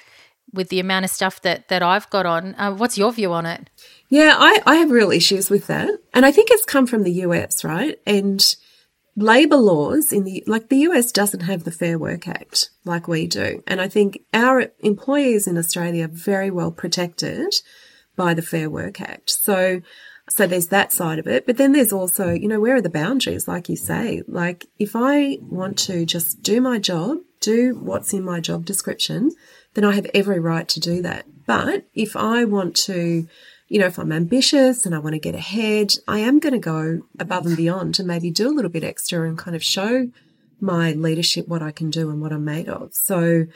with 0.54 0.70
the 0.70 0.80
amount 0.80 1.04
of 1.04 1.10
stuff 1.10 1.42
that, 1.42 1.68
that 1.68 1.82
I've 1.82 2.08
got 2.08 2.24
on. 2.24 2.54
Uh, 2.54 2.72
what's 2.72 2.96
your 2.96 3.12
view 3.12 3.34
on 3.34 3.44
it? 3.44 3.68
Yeah, 4.08 4.34
I, 4.38 4.60
I 4.64 4.76
have 4.76 4.90
real 4.90 5.10
issues 5.10 5.50
with 5.50 5.66
that. 5.66 5.90
And 6.14 6.24
I 6.24 6.32
think 6.32 6.48
it's 6.50 6.64
come 6.64 6.86
from 6.86 7.02
the 7.02 7.12
US, 7.26 7.62
right? 7.62 7.98
And 8.06 8.42
labor 9.14 9.58
laws 9.58 10.10
in 10.10 10.24
the, 10.24 10.42
like 10.46 10.70
the 10.70 10.78
US 10.88 11.12
doesn't 11.12 11.40
have 11.40 11.64
the 11.64 11.70
Fair 11.70 11.98
Work 11.98 12.26
Act 12.28 12.70
like 12.86 13.08
we 13.08 13.26
do. 13.26 13.62
And 13.66 13.78
I 13.78 13.88
think 13.88 14.22
our 14.32 14.72
employees 14.78 15.46
in 15.46 15.58
Australia 15.58 16.06
are 16.06 16.08
very 16.08 16.50
well 16.50 16.72
protected 16.72 17.60
by 18.16 18.32
the 18.32 18.40
Fair 18.40 18.70
Work 18.70 19.02
Act. 19.02 19.28
So 19.28 19.82
so 20.28 20.46
there's 20.46 20.68
that 20.68 20.92
side 20.92 21.18
of 21.18 21.26
it. 21.26 21.46
But 21.46 21.56
then 21.56 21.72
there's 21.72 21.92
also, 21.92 22.30
you 22.30 22.48
know, 22.48 22.60
where 22.60 22.76
are 22.76 22.80
the 22.80 22.90
boundaries? 22.90 23.48
Like 23.48 23.68
you 23.68 23.76
say, 23.76 24.22
like 24.28 24.66
if 24.78 24.94
I 24.94 25.38
want 25.40 25.78
to 25.80 26.06
just 26.06 26.42
do 26.42 26.60
my 26.60 26.78
job, 26.78 27.18
do 27.40 27.76
what's 27.76 28.12
in 28.12 28.22
my 28.22 28.40
job 28.40 28.64
description, 28.64 29.32
then 29.74 29.84
I 29.84 29.92
have 29.92 30.06
every 30.14 30.38
right 30.38 30.68
to 30.68 30.80
do 30.80 31.02
that. 31.02 31.26
But 31.46 31.86
if 31.94 32.16
I 32.16 32.44
want 32.44 32.76
to, 32.76 33.26
you 33.68 33.78
know, 33.78 33.86
if 33.86 33.98
I'm 33.98 34.12
ambitious 34.12 34.86
and 34.86 34.94
I 34.94 34.98
want 34.98 35.14
to 35.14 35.20
get 35.20 35.34
ahead, 35.34 35.94
I 36.06 36.18
am 36.18 36.38
going 36.38 36.52
to 36.52 36.58
go 36.58 37.02
above 37.18 37.46
and 37.46 37.56
beyond 37.56 37.98
and 37.98 38.06
maybe 38.06 38.30
do 38.30 38.48
a 38.48 38.54
little 38.54 38.70
bit 38.70 38.84
extra 38.84 39.26
and 39.28 39.38
kind 39.38 39.56
of 39.56 39.64
show 39.64 40.10
my 40.60 40.92
leadership 40.92 41.48
what 41.48 41.62
I 41.62 41.70
can 41.70 41.90
do 41.90 42.10
and 42.10 42.20
what 42.20 42.32
I'm 42.32 42.44
made 42.44 42.68
of. 42.68 42.94
So, 42.94 43.46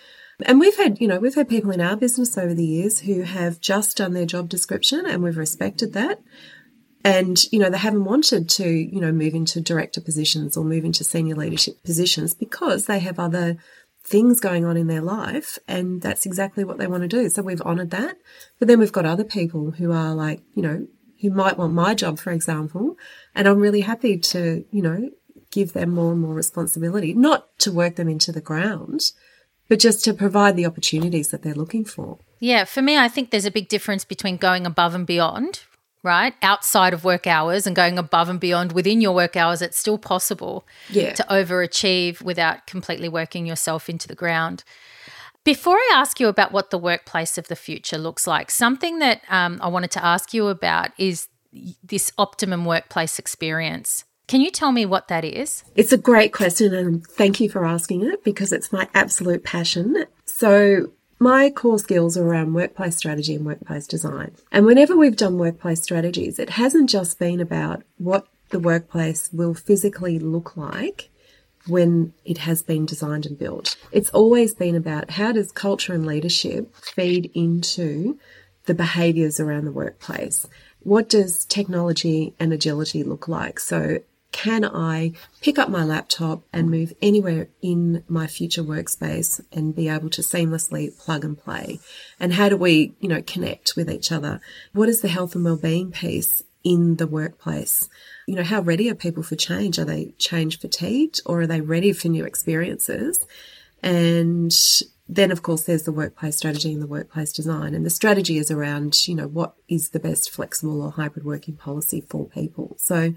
and 0.47 0.59
we've 0.59 0.77
had, 0.77 1.01
you 1.01 1.07
know, 1.07 1.19
we've 1.19 1.35
had 1.35 1.49
people 1.49 1.71
in 1.71 1.81
our 1.81 1.97
business 1.97 2.39
over 2.39 2.55
the 2.55 2.65
years 2.65 3.01
who 3.01 3.23
have 3.23 3.61
just 3.61 3.99
done 3.99 4.15
their 4.15 4.27
job 4.27 4.49
description 4.49 5.05
and 5.07 5.23
we've 5.23 5.37
respected 5.37 5.93
that 5.93 6.21
and 7.05 7.45
you 7.53 7.59
know 7.59 7.71
they 7.71 7.79
haven't 7.79 8.05
wanted 8.05 8.49
to 8.49 8.69
you 8.69 9.01
know 9.01 9.13
move 9.13 9.35
into 9.35 9.61
director 9.61 10.01
positions 10.01 10.57
or 10.57 10.65
move 10.65 10.85
into 10.85 11.05
senior 11.05 11.37
leadership 11.37 11.83
positions 11.85 12.35
because 12.35 12.87
they 12.87 12.99
have 12.99 13.19
other 13.19 13.57
things 14.03 14.41
going 14.41 14.65
on 14.65 14.77
in 14.77 14.87
their 14.87 15.01
life 15.01 15.59
and 15.69 16.03
that's 16.03 16.27
exactly 16.27 16.63
what 16.63 16.77
they 16.77 16.87
want 16.87 17.03
to 17.03 17.09
do. 17.09 17.29
So 17.31 17.41
we've 17.43 17.63
honored 17.65 17.91
that. 17.91 18.19
But 18.59 18.69
then 18.69 18.79
we've 18.79 18.93
got 18.93 19.07
other 19.07 19.25
people 19.25 19.71
who 19.73 19.93
are 19.93 20.15
like 20.15 20.41
you 20.55 20.63
know 20.63 20.87
who 21.25 21.31
might 21.31 21.57
want 21.57 21.73
my 21.73 21.95
job 21.95 22.19
for 22.19 22.33
example 22.33 22.99
and 23.35 23.49
i'm 23.49 23.59
really 23.59 23.81
happy 23.81 24.19
to 24.19 24.65
you 24.71 24.83
know 24.83 25.11
give 25.51 25.73
them 25.73 25.91
more 25.91 26.13
and 26.13 26.21
more 26.21 26.35
responsibility 26.35 27.15
not 27.15 27.59
to 27.59 27.73
work 27.73 27.97
them 27.97 28.09
into 28.09 28.31
the 28.31 28.41
ground 28.41 29.13
but 29.69 29.79
just 29.79 30.05
to 30.05 30.13
provide 30.13 30.55
the 30.55 30.67
opportunities 30.67 31.31
that 31.31 31.43
they're 31.43 31.55
looking 31.55 31.87
for. 31.87 32.19
Yeah 32.41 32.65
for 32.65 32.83
me 32.83 32.99
i 32.99 33.09
think 33.09 33.31
there's 33.31 33.47
a 33.47 33.51
big 33.51 33.69
difference 33.69 34.05
between 34.05 34.37
going 34.37 34.67
above 34.67 34.95
and 34.95 35.07
beyond 35.07 35.63
right? 36.05 36.35
Outside 36.43 36.93
of 36.93 37.03
work 37.03 37.27
hours 37.27 37.67
and 37.67 37.75
going 37.75 37.99
above 37.99 38.29
and 38.29 38.39
beyond 38.39 38.71
within 38.73 39.01
your 39.01 39.15
work 39.15 39.37
hours, 39.37 39.61
it's 39.63 39.79
still 39.79 39.99
possible 39.99 40.65
Yeah. 40.91 41.15
to 41.15 41.25
overachieve 41.25 42.23
without 42.23 42.67
completely 42.69 43.09
working 43.09 43.47
yourself 43.47 43.89
into 43.89 44.07
the 44.07 44.15
ground. 44.15 44.63
Before 45.43 45.77
I 45.77 45.93
ask 45.95 46.21
you 46.21 46.29
about 46.29 46.53
what 46.53 46.71
the 46.71 46.79
workplace 46.79 47.37
of 47.37 47.49
the 47.49 47.57
future 47.57 47.99
looks 47.99 48.27
like, 48.27 48.51
something 48.51 48.99
that 49.01 49.23
um, 49.29 49.59
I 49.63 49.69
wanted 49.69 49.91
to 49.93 50.05
ask 50.05 50.33
you 50.33 50.49
about 50.49 50.91
is 50.99 51.29
this 51.83 52.13
optimum 52.19 52.65
workplace 52.65 53.19
experience. 53.19 54.05
Can 54.27 54.41
you 54.41 54.51
tell 54.51 54.73
me 54.73 54.87
what 54.87 55.09
that 55.09 55.25
is? 55.25 55.65
It's 55.77 55.93
a 55.93 55.99
great 55.99 56.33
question, 56.33 56.75
and 56.75 57.07
thank 57.07 57.41
you 57.41 57.51
for 57.51 57.65
asking 57.67 58.07
it 58.07 58.25
because 58.25 58.53
it's 58.53 58.73
my 58.73 58.89
absolute 58.95 59.45
passion. 59.45 60.07
So, 60.25 60.91
my 61.25 61.49
core 61.49 61.79
skills 61.79 62.19
are 62.19 62.27
around 62.27 62.53
workplace 62.53 62.97
strategy 62.97 63.35
and 63.35 63.47
workplace 63.47 63.87
design. 63.87 64.33
And 64.53 64.67
whenever 64.67 64.95
we've 64.95 65.17
done 65.17 65.39
workplace 65.39 65.83
strategies, 65.83 66.39
it 66.39 66.51
hasn't 66.51 66.91
just 66.91 67.19
been 67.19 67.41
about 67.41 67.83
what 67.97 68.27
the 68.51 68.59
workplace 68.59 69.31
will 69.33 69.55
physically 69.55 70.19
look 70.19 70.55
like 70.55 71.09
when 71.67 72.13
it 72.27 72.37
has 72.39 72.63
been 72.63 72.85
designed 72.85 73.25
and 73.25 73.39
built. 73.39 73.75
It's 73.91 74.11
always 74.11 74.53
been 74.53 74.75
about 74.75 75.13
how 75.13 75.33
does 75.33 75.51
culture 75.51 75.95
and 75.95 76.05
leadership 76.05 76.77
feed 76.77 77.31
into 77.33 78.19
the 78.67 78.75
behaviors 78.75 79.41
around 79.41 79.65
the 79.65 79.73
workplace? 79.73 80.47
What 80.81 81.09
does 81.09 81.47
technology 81.47 82.35
and 82.39 82.53
agility 82.53 83.03
look 83.03 83.29
like? 83.29 83.59
So 83.61 84.01
can 84.35 84.65
I 84.65 85.13
pick 85.41 85.61
up 85.61 85.69
my 85.69 85.85
laptop 85.85 86.43
and 86.53 86.69
move 86.69 86.93
anywhere 87.01 87.47
in 87.63 88.03
my 88.09 88.27
future 88.27 88.65
workspace 88.65 89.41
and 89.53 89.77
be 89.77 89.89
able 89.89 90.11
to 90.11 90.23
seamlessly 90.23 90.99
plug 90.99 91.25
and 91.25 91.39
play? 91.39 91.79
And 92.19 92.33
how 92.33 92.49
do 92.49 92.57
we, 92.57 92.97
you 92.99 93.09
know, 93.09 93.23
connect 93.23 93.77
with 93.77 93.89
each 93.89 94.11
other? 94.11 94.41
What 94.73 94.89
is 94.89 95.03
the 95.03 95.09
health 95.09 95.37
and 95.37 95.45
well-being 95.45 95.93
piece 95.93 96.43
in 96.65 96.97
the 96.97 97.07
workplace? 97.07 97.89
You 98.27 98.35
know, 98.35 98.43
how 98.43 98.61
ready 98.61 98.91
are 98.91 98.97
people 98.97 99.23
for 99.23 99.37
change? 99.37 99.79
Are 99.79 99.85
they 99.85 100.15
change 100.19 100.59
fatigued 100.59 101.21
or 101.25 101.43
are 101.43 101.47
they 101.47 101.61
ready 101.61 101.93
for 101.93 102.09
new 102.09 102.25
experiences? 102.25 103.25
And 103.85 104.53
then 105.09 105.31
of 105.31 105.43
course 105.43 105.63
there's 105.63 105.83
the 105.83 105.93
workplace 105.93 106.37
strategy 106.37 106.73
and 106.73 106.83
the 106.83 106.87
workplace 106.87 107.33
design. 107.33 107.75
And 107.75 107.85
the 107.85 107.91
strategy 107.91 108.39
is 108.39 108.51
around 108.51 109.07
you 109.07 109.15
know 109.15 109.29
what 109.29 109.55
is 109.69 109.91
the 109.91 110.01
best 110.01 110.31
flexible 110.31 110.83
or 110.83 110.93
hybrid 110.93 111.25
working 111.25 111.57
policy 111.57 112.01
for 112.01 112.27
people. 112.27 112.77
So 112.79 113.15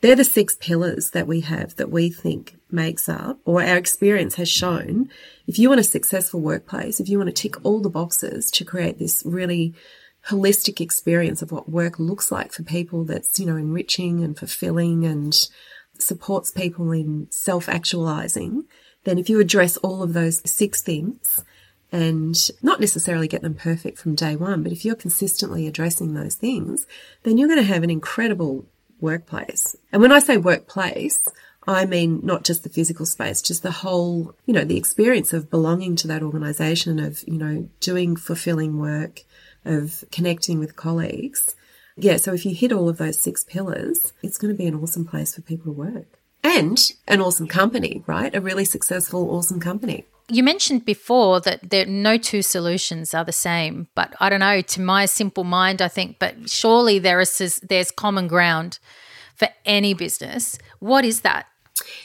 they're 0.00 0.16
the 0.16 0.24
six 0.24 0.56
pillars 0.60 1.10
that 1.10 1.26
we 1.26 1.40
have 1.40 1.76
that 1.76 1.90
we 1.90 2.10
think 2.10 2.56
makes 2.70 3.08
up 3.08 3.38
or 3.44 3.62
our 3.62 3.76
experience 3.76 4.36
has 4.36 4.48
shown 4.48 5.08
if 5.46 5.58
you 5.58 5.68
want 5.68 5.80
a 5.80 5.84
successful 5.84 6.40
workplace 6.40 7.00
if 7.00 7.08
you 7.08 7.18
want 7.18 7.28
to 7.28 7.42
tick 7.42 7.64
all 7.64 7.80
the 7.80 7.88
boxes 7.88 8.50
to 8.50 8.64
create 8.64 8.98
this 8.98 9.22
really 9.24 9.74
holistic 10.28 10.80
experience 10.80 11.42
of 11.42 11.50
what 11.50 11.68
work 11.68 11.98
looks 11.98 12.30
like 12.30 12.52
for 12.52 12.62
people 12.62 13.04
that's 13.04 13.40
you 13.40 13.46
know 13.46 13.56
enriching 13.56 14.22
and 14.22 14.38
fulfilling 14.38 15.04
and 15.04 15.48
supports 15.98 16.50
people 16.50 16.92
in 16.92 17.26
self-actualizing 17.30 18.64
then 19.04 19.18
if 19.18 19.28
you 19.28 19.40
address 19.40 19.76
all 19.78 20.02
of 20.02 20.12
those 20.12 20.42
six 20.48 20.82
things 20.82 21.42
and 21.90 22.36
not 22.62 22.80
necessarily 22.80 23.28
get 23.28 23.42
them 23.42 23.54
perfect 23.54 23.98
from 23.98 24.14
day 24.14 24.36
one, 24.36 24.62
but 24.62 24.72
if 24.72 24.84
you're 24.84 24.94
consistently 24.94 25.66
addressing 25.66 26.14
those 26.14 26.34
things, 26.34 26.86
then 27.22 27.38
you're 27.38 27.48
going 27.48 27.60
to 27.60 27.72
have 27.72 27.82
an 27.82 27.90
incredible 27.90 28.66
workplace. 29.00 29.76
And 29.92 30.02
when 30.02 30.12
I 30.12 30.18
say 30.18 30.36
workplace, 30.36 31.22
I 31.66 31.86
mean 31.86 32.20
not 32.22 32.44
just 32.44 32.62
the 32.62 32.68
physical 32.68 33.06
space, 33.06 33.40
just 33.40 33.62
the 33.62 33.70
whole, 33.70 34.34
you 34.46 34.54
know, 34.54 34.64
the 34.64 34.76
experience 34.76 35.32
of 35.32 35.50
belonging 35.50 35.96
to 35.96 36.08
that 36.08 36.22
organization, 36.22 36.98
of, 36.98 37.22
you 37.26 37.38
know, 37.38 37.68
doing 37.80 38.16
fulfilling 38.16 38.78
work, 38.78 39.22
of 39.64 40.04
connecting 40.10 40.58
with 40.58 40.76
colleagues. 40.76 41.54
Yeah, 41.96 42.16
so 42.16 42.32
if 42.32 42.46
you 42.46 42.54
hit 42.54 42.72
all 42.72 42.88
of 42.88 42.98
those 42.98 43.20
six 43.20 43.44
pillars, 43.44 44.12
it's 44.22 44.38
going 44.38 44.54
to 44.54 44.58
be 44.58 44.66
an 44.66 44.74
awesome 44.74 45.04
place 45.04 45.34
for 45.34 45.42
people 45.42 45.72
to 45.72 45.78
work 45.78 46.17
and 46.42 46.92
an 47.06 47.20
awesome 47.20 47.48
company, 47.48 48.02
right? 48.06 48.34
A 48.34 48.40
really 48.40 48.64
successful, 48.64 49.30
awesome 49.30 49.60
company. 49.60 50.04
You 50.30 50.42
mentioned 50.42 50.84
before 50.84 51.40
that 51.40 51.70
there 51.70 51.86
no 51.86 52.18
two 52.18 52.42
solutions 52.42 53.14
are 53.14 53.24
the 53.24 53.32
same, 53.32 53.88
but 53.94 54.14
I 54.20 54.28
don't 54.28 54.40
know. 54.40 54.60
To 54.60 54.80
my 54.80 55.06
simple 55.06 55.44
mind, 55.44 55.80
I 55.80 55.88
think, 55.88 56.18
but 56.18 56.50
surely 56.50 56.98
there 56.98 57.20
is 57.20 57.60
there's 57.66 57.90
common 57.90 58.28
ground 58.28 58.78
for 59.34 59.48
any 59.64 59.94
business. 59.94 60.58
What 60.80 61.04
is 61.04 61.22
that? 61.22 61.46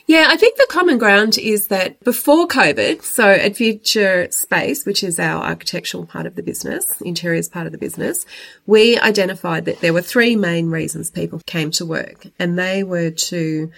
Yeah, 0.05 0.27
I 0.29 0.37
think 0.37 0.57
the 0.57 0.67
common 0.69 0.97
ground 0.97 1.37
is 1.37 1.67
that 1.67 1.99
before 2.03 2.47
COVID, 2.47 3.01
so 3.01 3.27
at 3.27 3.55
Future 3.55 4.27
Space, 4.31 4.85
which 4.85 5.03
is 5.03 5.19
our 5.19 5.43
architectural 5.43 6.05
part 6.05 6.25
of 6.25 6.35
the 6.35 6.43
business, 6.43 7.01
interiors 7.01 7.49
part 7.49 7.65
of 7.65 7.71
the 7.71 7.77
business, 7.77 8.25
we 8.65 8.99
identified 8.99 9.65
that 9.65 9.81
there 9.81 9.93
were 9.93 10.01
three 10.01 10.35
main 10.35 10.69
reasons 10.69 11.09
people 11.09 11.41
came 11.45 11.71
to 11.71 11.85
work, 11.85 12.27
and 12.37 12.57
they 12.57 12.83
were 12.83 13.11
to 13.11 13.71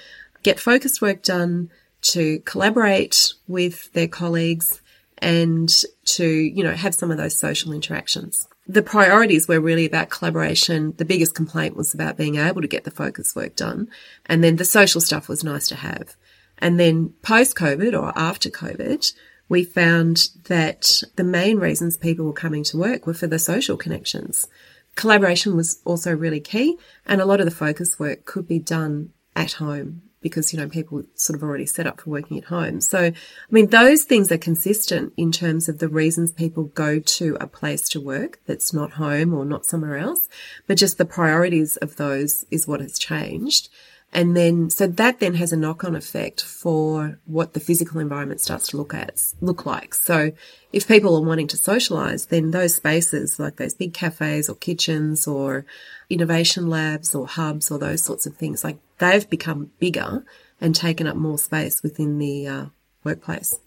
get 0.45 0.59
focused 0.59 1.01
work 1.01 1.23
done, 1.23 1.69
to 2.01 2.39
collaborate 2.41 3.33
with 3.47 3.91
their 3.93 4.07
colleagues, 4.07 4.79
and 5.17 5.83
to, 6.05 6.27
you 6.27 6.63
know, 6.63 6.73
have 6.73 6.93
some 6.93 7.09
of 7.09 7.17
those 7.17 7.37
social 7.37 7.73
interactions. 7.73 8.47
The 8.67 8.83
priorities 8.83 9.47
were 9.47 9.59
really 9.59 9.85
about 9.85 10.09
collaboration. 10.09 10.93
The 10.97 11.05
biggest 11.05 11.33
complaint 11.33 11.75
was 11.75 11.93
about 11.93 12.17
being 12.17 12.35
able 12.35 12.61
to 12.61 12.67
get 12.67 12.83
the 12.83 12.91
focus 12.91 13.35
work 13.35 13.55
done. 13.55 13.89
And 14.25 14.43
then 14.43 14.57
the 14.57 14.65
social 14.65 15.01
stuff 15.01 15.27
was 15.27 15.43
nice 15.43 15.67
to 15.69 15.75
have. 15.75 16.15
And 16.59 16.79
then 16.79 17.13
post 17.21 17.55
COVID 17.55 17.99
or 17.99 18.11
after 18.15 18.49
COVID, 18.49 19.13
we 19.49 19.63
found 19.63 20.29
that 20.45 21.03
the 21.15 21.23
main 21.23 21.57
reasons 21.57 21.97
people 21.97 22.25
were 22.25 22.33
coming 22.33 22.63
to 22.65 22.77
work 22.77 23.07
were 23.07 23.13
for 23.13 23.27
the 23.27 23.39
social 23.39 23.77
connections. 23.77 24.47
Collaboration 24.95 25.55
was 25.55 25.81
also 25.85 26.15
really 26.15 26.39
key, 26.39 26.77
and 27.05 27.19
a 27.19 27.25
lot 27.25 27.39
of 27.39 27.45
the 27.45 27.51
focus 27.51 27.99
work 27.99 28.25
could 28.25 28.47
be 28.47 28.59
done 28.59 29.11
at 29.35 29.53
home 29.53 30.01
because, 30.25 30.51
you 30.51 30.59
know, 30.59 30.67
people 30.67 31.03
sort 31.13 31.37
of 31.37 31.43
already 31.43 31.67
set 31.67 31.85
up 31.85 32.01
for 32.01 32.09
working 32.09 32.35
at 32.39 32.45
home. 32.45 32.81
So, 32.81 32.97
I 32.99 33.13
mean, 33.51 33.67
those 33.67 34.05
things 34.05 34.31
are 34.31 34.39
consistent 34.39 35.13
in 35.15 35.31
terms 35.31 35.69
of 35.69 35.77
the 35.77 35.87
reasons 35.87 36.31
people 36.31 36.63
go 36.63 36.97
to 36.99 37.37
a 37.39 37.45
place 37.45 37.87
to 37.89 38.01
work 38.01 38.39
that's 38.47 38.73
not 38.73 38.93
home 38.93 39.35
or 39.35 39.45
not 39.45 39.67
somewhere 39.67 39.97
else, 39.97 40.27
but 40.65 40.79
just 40.79 40.97
the 40.97 41.05
priorities 41.05 41.77
of 41.77 41.97
those 41.97 42.43
is 42.49 42.67
what 42.67 42.81
has 42.81 42.97
changed. 42.97 43.69
And 44.13 44.35
then, 44.35 44.69
so 44.69 44.87
that 44.87 45.19
then 45.19 45.33
has 45.35 45.51
a 45.51 45.57
knock 45.57 45.83
on 45.83 45.93
effect 45.93 46.41
for 46.41 47.19
what 47.25 47.53
the 47.53 47.59
physical 47.59 47.99
environment 47.99 48.39
starts 48.39 48.67
to 48.67 48.77
look 48.77 48.93
at, 48.93 49.21
look 49.41 49.65
like. 49.65 49.93
So 49.93 50.31
if 50.71 50.87
people 50.87 51.17
are 51.17 51.25
wanting 51.25 51.47
to 51.47 51.57
socialize, 51.57 52.27
then 52.27 52.51
those 52.51 52.75
spaces 52.75 53.39
like 53.39 53.57
those 53.57 53.73
big 53.73 53.93
cafes 53.93 54.47
or 54.47 54.55
kitchens 54.55 55.27
or 55.27 55.65
innovation 56.09 56.69
labs 56.69 57.13
or 57.13 57.27
hubs 57.27 57.69
or 57.69 57.77
those 57.77 58.03
sorts 58.03 58.25
of 58.25 58.37
things, 58.37 58.63
like 58.63 58.77
they've 58.99 59.29
become 59.29 59.71
bigger 59.79 60.23
and 60.61 60.73
taken 60.73 61.07
up 61.07 61.17
more 61.17 61.37
space 61.37 61.83
within 61.83 62.17
the 62.17 62.47
uh, 62.47 62.65
workplace. 63.03 63.59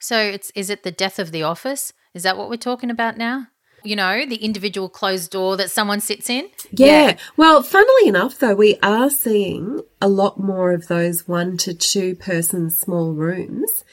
So 0.00 0.18
it's 0.18 0.50
is 0.56 0.68
it 0.68 0.82
the 0.82 0.90
death 0.90 1.20
of 1.20 1.30
the 1.30 1.44
office? 1.44 1.92
Is 2.12 2.24
that 2.24 2.36
what 2.36 2.50
we're 2.50 2.56
talking 2.56 2.90
about 2.90 3.16
now? 3.16 3.46
You 3.84 3.96
know, 3.96 4.24
the 4.26 4.36
individual 4.36 4.88
closed 4.88 5.30
door 5.30 5.56
that 5.56 5.70
someone 5.70 6.00
sits 6.00 6.30
in? 6.30 6.48
Yeah. 6.70 6.86
yeah. 6.86 7.16
Well, 7.36 7.62
funnily 7.62 8.08
enough, 8.08 8.38
though, 8.38 8.54
we 8.54 8.78
are 8.82 9.10
seeing 9.10 9.80
a 10.00 10.08
lot 10.08 10.38
more 10.38 10.72
of 10.72 10.88
those 10.88 11.26
one 11.26 11.56
to 11.58 11.74
two 11.74 12.14
person 12.14 12.70
small 12.70 13.12
rooms 13.12 13.84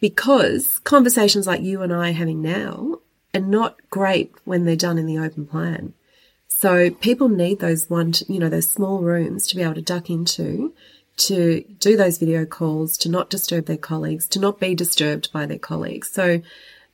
because 0.00 0.78
conversations 0.80 1.46
like 1.46 1.62
you 1.62 1.82
and 1.82 1.92
I 1.92 2.10
are 2.10 2.14
having 2.14 2.42
now 2.42 3.00
are 3.34 3.40
not 3.40 3.76
great 3.90 4.34
when 4.44 4.64
they're 4.64 4.76
done 4.76 4.98
in 4.98 5.06
the 5.06 5.18
open 5.18 5.46
plan. 5.46 5.94
So 6.48 6.90
people 6.90 7.28
need 7.28 7.60
those 7.60 7.90
one, 7.90 8.12
to, 8.12 8.32
you 8.32 8.40
know, 8.40 8.48
those 8.48 8.70
small 8.70 9.00
rooms 9.00 9.46
to 9.48 9.56
be 9.56 9.62
able 9.62 9.74
to 9.74 9.82
duck 9.82 10.08
into, 10.08 10.72
to 11.18 11.64
do 11.78 11.96
those 11.96 12.18
video 12.18 12.46
calls, 12.46 12.96
to 12.98 13.10
not 13.10 13.30
disturb 13.30 13.66
their 13.66 13.76
colleagues, 13.76 14.26
to 14.28 14.40
not 14.40 14.58
be 14.58 14.74
disturbed 14.74 15.32
by 15.32 15.44
their 15.46 15.58
colleagues. 15.58 16.10
So 16.10 16.40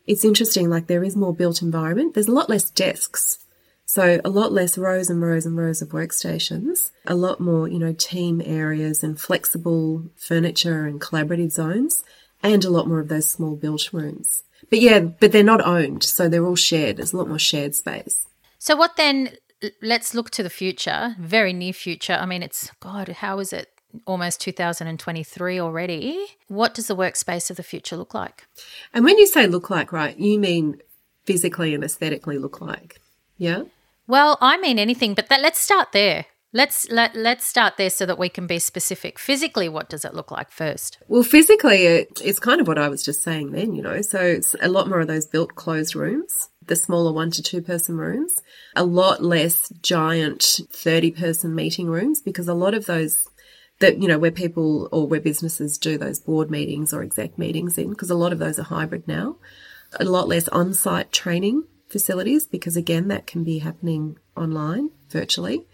it's 0.07 0.25
interesting, 0.25 0.69
like 0.69 0.87
there 0.87 1.05
is 1.05 1.17
more 1.17 1.35
built 1.35 1.63
environment. 1.63 2.15
There's 2.15 2.29
a 2.29 2.33
lot 2.33 2.49
less 2.49 2.71
desks. 2.71 3.39
So 3.85 4.21
a 4.25 4.31
lot 4.31 4.53
less 4.53 4.79
rows 4.79 5.11
and 5.11 5.21
rows 5.21 5.45
and 5.45 5.57
rows 5.57 5.83
of 5.83 5.91
workstations, 5.91 6.93
a 7.07 7.15
lot 7.15 7.41
more, 7.41 7.69
you 7.69 7.79
know, 7.79 7.93
team 7.93 8.41
areas 8.45 9.05
and 9.05 9.21
flexible 9.21 10.05
furniture 10.17 10.87
and 10.87 11.01
collaborative 11.01 11.53
zones, 11.53 12.03
and 12.43 12.65
a 12.65 12.71
lot 12.71 12.89
more 12.89 13.01
of 13.01 13.09
those 13.09 13.29
small 13.29 13.55
built 13.55 13.93
rooms. 13.93 14.45
But 14.71 14.81
yeah, 14.81 15.01
but 15.01 15.33
they're 15.33 15.43
not 15.43 15.67
owned, 15.67 16.03
so 16.03 16.29
they're 16.29 16.47
all 16.47 16.57
shared. 16.57 16.97
There's 16.97 17.13
a 17.13 17.17
lot 17.19 17.29
more 17.29 17.39
shared 17.39 17.75
space. 17.75 18.27
So 18.59 18.77
what 18.77 18.97
then 18.97 19.37
let's 19.83 20.15
look 20.15 20.31
to 20.31 20.43
the 20.43 20.51
future, 20.51 21.15
very 21.19 21.53
near 21.53 21.73
future. 21.73 22.15
I 22.15 22.27
mean, 22.27 22.43
it's 22.43 22.71
God, 22.81 23.09
how 23.09 23.41
is 23.41 23.53
it? 23.53 23.69
Almost 24.07 24.41
2023 24.41 25.61
already. 25.61 26.27
What 26.49 26.75
does 26.75 26.87
the 26.87 26.97
workspace 26.97 27.51
of 27.51 27.57
the 27.57 27.63
future 27.63 27.97
look 27.97 28.15
like? 28.15 28.47
And 28.93 29.05
when 29.05 29.19
you 29.19 29.27
say 29.27 29.47
look 29.47 29.71
like, 29.71 29.93
right, 29.93 30.19
you 30.19 30.39
mean 30.39 30.81
physically 31.25 31.75
and 31.75 31.85
aesthetically 31.85 32.39
look 32.39 32.61
like. 32.61 33.01
Yeah? 33.37 33.65
Well, 34.07 34.39
I 34.41 34.57
mean 34.59 34.79
anything, 34.79 35.15
but 35.15 35.29
that, 35.29 35.41
let's 35.41 35.59
start 35.59 35.93
there. 35.93 36.27
Let's 36.55 36.91
let 36.91 37.17
let's 37.17 37.47
start 37.47 37.79
there 37.79 37.89
so 37.89 38.05
that 38.05 38.19
we 38.19 38.29
can 38.29 38.47
be 38.47 38.59
specific. 38.59 39.19
Physically, 39.19 39.71
what 39.71 39.89
does 39.89 40.05
it 40.05 40.13
look 40.13 40.31
like 40.31 40.51
first? 40.51 40.99
Well, 41.09 41.23
physically, 41.23 41.87
it, 41.87 42.21
it's 42.23 42.39
kind 42.39 42.61
of 42.61 42.69
what 42.69 42.77
I 42.77 42.91
was 42.91 43.03
just 43.03 43.23
saying 43.23 43.53
then. 43.53 43.75
You 43.75 43.81
know, 43.81 44.03
so 44.03 44.21
it's 44.21 44.55
a 44.61 44.69
lot 44.69 44.87
more 44.87 45.01
of 45.01 45.07
those 45.07 45.25
built 45.25 45.55
closed 45.55 45.97
rooms 45.97 46.51
the 46.67 46.77
smaller 46.77 47.13
one 47.13 47.31
to 47.31 47.43
two 47.43 47.61
person 47.61 47.97
rooms, 47.97 48.43
a 48.77 48.85
lot 48.85 49.23
less 49.23 49.69
giant 49.83 50.61
30 50.73 51.11
person 51.13 51.55
meeting 51.55 51.89
rooms 51.89 52.21
because 52.21 52.49
a 52.49 52.55
lot 52.55 52.75
of 52.75 52.87
those 52.87 53.29
that, 53.83 54.01
you 54.01 54.09
know, 54.09 54.19
where 54.19 54.31
people 54.31 54.89
or 54.91 55.07
where 55.07 55.21
businesses 55.21 55.77
do 55.77 55.99
those 55.99 56.19
board 56.19 56.51
meetings 56.51 56.93
or 56.93 57.03
exec 57.03 57.37
meetings 57.37 57.77
in, 57.77 57.91
because 57.91 58.11
a 58.11 58.15
lot 58.15 58.33
of 58.33 58.39
those 58.39 58.59
are 58.59 58.65
hybrid 58.65 59.07
now, 59.07 59.37
a 60.01 60.05
lot 60.05 60.29
less 60.29 60.49
on 60.49 60.73
site 60.73 61.13
training 61.13 61.65
facilities 61.89 62.47
because 62.47 62.77
again, 62.77 63.09
that 63.09 63.27
can 63.27 63.45
be 63.45 63.59
happening 63.59 64.17
online 64.37 64.91
virtually 65.11 65.67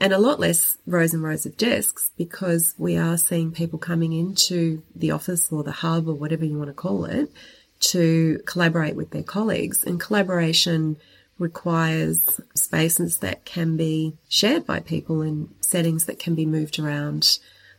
and 0.00 0.12
a 0.12 0.18
lot 0.18 0.38
less 0.38 0.76
rows 0.86 1.14
and 1.14 1.22
rows 1.22 1.46
of 1.46 1.56
desks 1.56 2.10
because 2.16 2.74
we 2.78 2.96
are 2.96 3.16
seeing 3.16 3.50
people 3.50 3.78
coming 3.78 4.12
into 4.12 4.82
the 4.94 5.10
office 5.10 5.50
or 5.50 5.64
the 5.64 5.72
hub 5.72 6.06
or 6.08 6.14
whatever 6.14 6.44
you 6.44 6.58
want 6.58 6.68
to 6.68 6.74
call 6.74 7.04
it 7.06 7.32
to 7.80 8.40
collaborate 8.46 8.96
with 8.96 9.10
their 9.10 9.22
colleagues. 9.22 9.84
And 9.84 10.00
collaboration 10.00 10.96
requires 11.38 12.40
spaces 12.54 13.18
that 13.18 13.44
can 13.44 13.76
be 13.76 14.16
shared 14.28 14.66
by 14.66 14.80
people 14.80 15.22
in 15.22 15.48
settings 15.60 16.06
that 16.06 16.18
can 16.18 16.34
be 16.34 16.46
moved 16.46 16.78
around. 16.78 17.38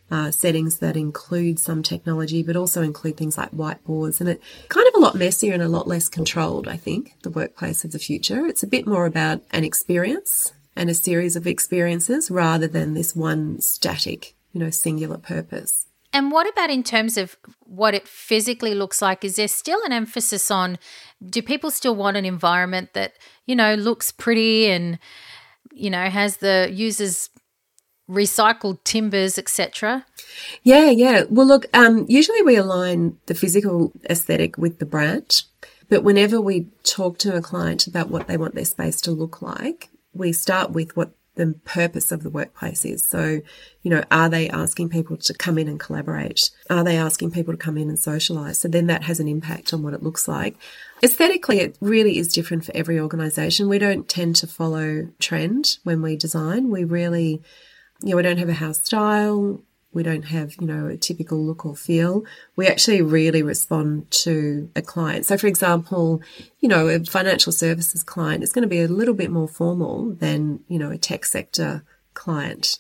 Uh, 0.10 0.32
settings 0.32 0.78
that 0.78 0.96
include 0.96 1.60
some 1.60 1.84
technology, 1.84 2.42
but 2.42 2.56
also 2.56 2.82
include 2.82 3.18
things 3.18 3.38
like 3.38 3.52
whiteboards, 3.52 4.22
and 4.22 4.30
it 4.30 4.42
kind 4.70 4.88
of 4.88 4.94
a 4.96 5.00
lot 5.00 5.16
messier 5.16 5.54
and 5.54 5.62
a 5.62 5.68
lot 5.68 5.86
less 5.86 6.08
controlled. 6.08 6.66
I 6.66 6.78
think 6.78 7.16
the 7.24 7.30
workplace 7.30 7.84
of 7.84 7.92
the 7.92 8.00
future. 8.00 8.46
It's 8.46 8.64
a 8.64 8.68
bit 8.68 8.88
more 8.88 9.06
about 9.06 9.42
an 9.52 9.66
experience 9.66 10.54
and 10.78 10.90
a 10.90 10.94
series 10.94 11.36
of 11.36 11.46
experiences 11.46 12.32
rather 12.32 12.68
than 12.68 12.94
this 12.94 13.18
one 13.18 13.60
static, 13.60 14.36
you 14.54 14.62
know, 14.62 14.70
singular 14.70 15.18
purpose. 15.18 15.88
And 16.14 16.32
what 16.32 16.48
about 16.48 16.70
in 16.70 16.84
terms 16.84 17.18
of 17.18 17.36
what 17.60 17.94
it 17.94 18.08
physically 18.08 18.74
looks 18.74 19.02
like? 19.02 19.26
Is 19.26 19.36
there 19.36 19.48
still 19.48 19.84
an 19.84 19.92
emphasis 19.92 20.50
on 20.50 20.80
do 21.28 21.42
people 21.42 21.70
still 21.70 21.96
want 21.96 22.16
an 22.18 22.26
environment 22.26 22.94
that, 22.94 23.14
you 23.48 23.56
know, 23.56 23.74
looks 23.74 24.12
pretty 24.12 24.68
and, 24.68 25.00
you 25.72 25.90
know, 25.90 26.10
has 26.10 26.38
the 26.38 26.70
users 26.72 27.30
recycled 28.10 28.84
timbers, 28.84 29.38
etc.? 29.38 30.06
Yeah, 30.64 30.90
yeah. 30.90 31.24
Well, 31.30 31.48
look, 31.48 31.66
um, 31.74 32.06
usually 32.08 32.42
we 32.42 32.56
align 32.56 33.18
the 33.26 33.34
physical 33.34 33.92
aesthetic 34.10 34.58
with 34.58 34.80
the 34.80 34.86
brand. 34.86 35.44
But 35.90 36.04
whenever 36.04 36.42
we 36.42 36.68
talk 36.84 37.18
to 37.20 37.36
a 37.36 37.42
client 37.42 37.88
about 37.88 38.10
what 38.10 38.28
they 38.28 38.38
want 38.38 38.56
their 38.56 38.66
space 38.66 39.00
to 39.02 39.12
look 39.12 39.42
like, 39.42 39.90
we 40.14 40.34
start 40.34 40.72
with 40.72 40.96
what 40.98 41.12
the 41.38 41.56
purpose 41.64 42.12
of 42.12 42.24
the 42.24 42.30
workplace 42.30 42.84
is. 42.84 43.08
So, 43.08 43.42
you 43.82 43.92
know, 43.92 44.04
are 44.12 44.30
they 44.30 44.50
asking 44.50 44.90
people 44.90 45.18
to 45.18 45.34
come 45.34 45.58
in 45.58 45.68
and 45.68 45.80
collaborate? 45.80 46.50
Are 46.70 46.84
they 46.84 46.98
asking 46.98 47.32
people 47.32 47.54
to 47.54 47.58
come 47.58 47.78
in 47.78 47.90
and 47.90 47.98
socialize? 47.98 48.60
So 48.60 48.68
then 48.68 48.88
that 48.88 49.04
has 49.04 49.20
an 49.20 49.28
impact 49.28 49.74
on 49.74 49.84
what 49.84 49.94
it 49.94 50.04
looks 50.04 50.28
like. 50.28 50.58
Aesthetically, 51.02 51.60
it 51.60 51.78
really 51.80 52.18
is 52.18 52.34
different 52.34 52.66
for 52.66 52.76
every 52.76 53.00
organization. 53.00 53.70
We 53.70 53.80
don't 53.80 54.10
tend 54.10 54.36
to 54.38 54.48
follow 54.48 55.08
trend 55.20 55.78
when 55.84 56.02
we 56.02 56.18
design. 56.18 56.70
We 56.70 56.84
really, 56.84 57.42
you 58.02 58.10
know, 58.10 58.18
we 58.18 58.24
don't 58.24 58.40
have 58.40 58.50
a 58.50 58.54
house 58.54 58.82
style. 58.84 59.62
We 59.94 60.04
don't 60.04 60.26
have, 60.26 60.56
you 60.60 60.68
know, 60.68 60.88
a 60.88 60.98
typical 60.98 61.44
look 61.44 61.66
or 61.66 61.76
feel. 61.76 62.24
We 62.56 62.68
actually 62.68 63.02
really 63.02 63.42
respond 63.42 64.12
to 64.12 64.70
a 64.76 64.82
client. 64.82 65.26
So, 65.26 65.38
for 65.38 65.48
example, 65.48 66.22
you 66.60 66.70
know, 66.70 66.88
a 66.88 67.04
financial 67.04 67.52
services 67.52 68.04
client 68.04 68.44
is 68.44 68.52
going 68.52 68.64
to 68.64 68.70
be 68.70 68.82
a 68.82 68.88
little 68.88 69.14
bit 69.14 69.32
more 69.32 69.48
formal 69.48 70.14
than, 70.14 70.60
you 70.68 70.78
know, 70.78 70.92
a 70.92 70.98
tech 70.98 71.26
sector 71.26 71.84
client. 72.14 72.80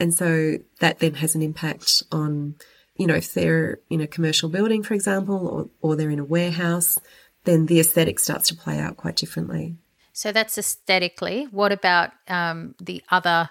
And 0.00 0.14
so 0.14 0.58
that 0.80 1.00
then 1.00 1.14
has 1.14 1.34
an 1.34 1.42
impact 1.42 2.02
on, 2.12 2.54
you 2.96 3.06
know, 3.06 3.14
if 3.14 3.34
they're 3.34 3.80
in 3.90 4.00
a 4.00 4.06
commercial 4.06 4.48
building, 4.48 4.82
for 4.82 4.94
example, 4.94 5.48
or, 5.48 5.70
or 5.80 5.96
they're 5.96 6.10
in 6.10 6.18
a 6.18 6.24
warehouse, 6.24 6.98
then 7.44 7.66
the 7.66 7.80
aesthetic 7.80 8.18
starts 8.18 8.48
to 8.48 8.56
play 8.56 8.78
out 8.78 8.96
quite 8.96 9.16
differently. 9.16 9.76
So 10.12 10.32
that's 10.32 10.56
aesthetically. 10.56 11.48
What 11.50 11.72
about 11.72 12.10
um, 12.28 12.74
the 12.80 13.02
other 13.10 13.50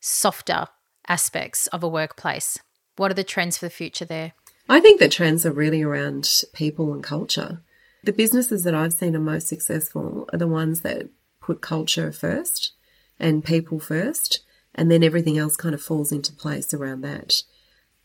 softer 0.00 0.66
aspects 1.08 1.66
of 1.68 1.82
a 1.82 1.88
workplace? 1.88 2.58
What 2.96 3.10
are 3.10 3.14
the 3.14 3.24
trends 3.24 3.58
for 3.58 3.66
the 3.66 3.70
future 3.70 4.04
there? 4.04 4.32
I 4.68 4.80
think 4.80 5.00
the 5.00 5.08
trends 5.08 5.44
are 5.44 5.52
really 5.52 5.82
around 5.82 6.28
people 6.52 6.92
and 6.92 7.02
culture. 7.02 7.60
The 8.04 8.12
businesses 8.12 8.64
that 8.64 8.74
I've 8.74 8.92
seen 8.92 9.16
are 9.16 9.20
most 9.20 9.48
successful 9.48 10.28
are 10.32 10.38
the 10.38 10.46
ones 10.46 10.80
that 10.82 11.08
put 11.40 11.60
culture 11.60 12.12
first 12.12 12.72
and 13.18 13.44
people 13.44 13.78
first, 13.78 14.40
and 14.74 14.90
then 14.90 15.02
everything 15.02 15.38
else 15.38 15.56
kind 15.56 15.74
of 15.74 15.82
falls 15.82 16.12
into 16.12 16.32
place 16.32 16.72
around 16.74 17.02
that. 17.02 17.42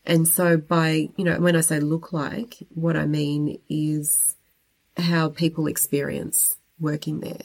And 0.04 0.26
so, 0.26 0.56
by, 0.56 1.10
you 1.16 1.24
know, 1.24 1.38
when 1.40 1.56
I 1.56 1.60
say 1.60 1.80
look 1.80 2.12
like, 2.12 2.58
what 2.74 2.96
I 2.96 3.06
mean 3.06 3.60
is 3.68 4.36
how 4.96 5.28
people 5.28 5.66
experience 5.66 6.56
working 6.78 7.20
there. 7.20 7.42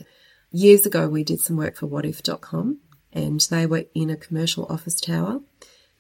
Years 0.51 0.85
ago, 0.85 1.09
we 1.09 1.23
did 1.23 1.41
some 1.41 1.57
work 1.57 1.75
for 1.77 1.87
Wotif.com, 1.87 2.79
and 3.15 3.39
they 3.49 3.65
were 3.65 3.85
in 3.95 4.09
a 4.09 4.17
commercial 4.17 4.65
office 4.69 4.99
tower 4.99 5.39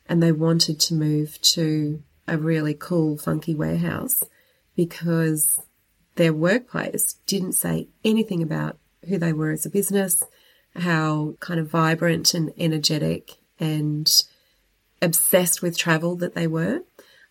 and 0.07 0.21
they 0.21 0.31
wanted 0.31 0.79
to 0.81 0.93
move 0.93 1.41
to 1.41 2.03
a 2.27 2.37
really 2.37 2.73
cool, 2.73 3.17
funky 3.17 3.55
warehouse 3.55 4.21
because 4.75 5.59
their 6.15 6.33
workplace 6.33 7.13
didn't 7.25 7.53
say 7.53 7.87
anything 8.03 8.43
about 8.43 8.77
who 9.07 9.17
they 9.17 9.33
were 9.33 9.51
as 9.51 9.65
a 9.65 9.69
business, 9.69 10.21
how 10.75 11.35
kind 11.39 11.59
of 11.59 11.69
vibrant 11.69 12.33
and 12.33 12.53
energetic 12.57 13.35
and 13.59 14.23
obsessed 15.01 15.61
with 15.61 15.77
travel 15.77 16.15
that 16.17 16.35
they 16.35 16.47
were. 16.47 16.81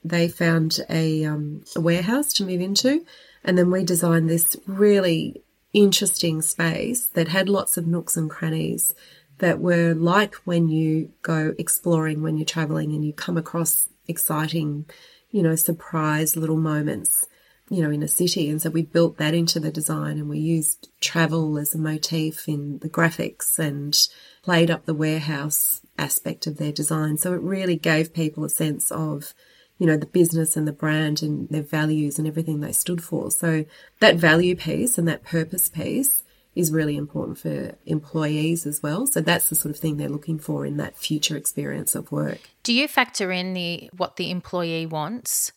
They 0.03 0.29
found 0.29 0.81
a, 0.89 1.25
um, 1.25 1.65
a 1.77 1.81
warehouse 1.81 2.33
to 2.35 2.45
move 2.45 2.61
into, 2.61 3.05
and 3.43 3.59
then 3.59 3.71
we 3.71 3.85
designed 3.85 4.29
this 4.29 4.57
really 4.67 5.43
interesting 5.73 6.41
space 6.41 7.07
that 7.09 7.29
had 7.29 7.49
lots 7.49 7.77
of 7.77 7.87
nooks 7.87 8.17
and 8.17 8.31
crannies 8.31 8.95
that 9.39 9.61
were 9.61 9.95
like 9.95 10.35
when 10.45 10.69
you 10.69 11.11
go 11.23 11.55
exploring 11.59 12.23
when 12.23 12.37
you're 12.37 12.45
traveling 12.45 12.93
and 12.93 13.05
you 13.05 13.13
come 13.13 13.37
across 13.37 13.89
exciting, 14.07 14.87
you 15.31 15.43
know, 15.43 15.57
surprise 15.57 16.37
little 16.37 16.57
moments, 16.57 17.27
you 17.69 17.83
know, 17.83 17.91
in 17.91 18.03
a 18.03 18.09
city. 18.09 18.49
And 18.49 18.61
so 18.61 18.71
we 18.71 18.83
built 18.83 19.19
that 19.19 19.35
into 19.35 19.59
the 19.59 19.71
design 19.71 20.19
and 20.19 20.29
we 20.29 20.39
used 20.39 20.89
travel 21.01 21.59
as 21.59 21.75
a 21.75 21.79
motif 21.79 22.49
in 22.49 22.79
the 22.79 22.89
graphics 22.89 23.59
and 23.59 23.97
played 24.43 24.71
up 24.71 24.85
the 24.85 24.95
warehouse 24.95 25.81
aspect 25.99 26.47
of 26.47 26.59
their 26.59 26.73
design. 26.73 27.17
So 27.17 27.33
it 27.33 27.41
really 27.41 27.77
gave 27.77 28.15
people 28.15 28.45
a 28.45 28.51
sense 28.51 28.93
of, 28.93 29.35
you 29.79 29.87
know, 29.87 29.97
the 29.97 30.07
business 30.07 30.57
and 30.57 30.69
the 30.69 30.73
brand 30.73 31.23
and 31.23 31.49
their 31.49 31.63
values 31.63 32.19
and 32.19 32.29
everything 32.29 32.61
they 32.61 32.73
stood 32.73 33.03
for. 33.03 33.31
So 33.31 33.65
that 34.01 34.17
value 34.17 34.55
piece 34.55 34.99
and 34.99 35.09
that 35.09 35.25
purpose 35.25 35.69
piece 35.69 36.24
is 36.55 36.71
really 36.71 36.97
important 36.97 37.39
for 37.39 37.75
employees 37.87 38.67
as 38.67 38.83
well. 38.83 39.07
So 39.07 39.21
that's 39.21 39.49
the 39.49 39.55
sort 39.55 39.75
of 39.75 39.81
thing 39.81 39.97
they're 39.97 40.09
looking 40.09 40.39
for 40.39 40.65
in 40.65 40.77
that 40.79 40.97
future 40.97 41.37
experience 41.37 41.95
of 41.95 42.13
work. 42.13 42.41
Do 42.63 42.73
you 42.73 42.89
factor 42.89 43.33
in 43.33 43.55
the 43.55 43.91
what 43.97 44.17
the 44.17 44.31
employee 44.31 44.87
wants 44.87 45.53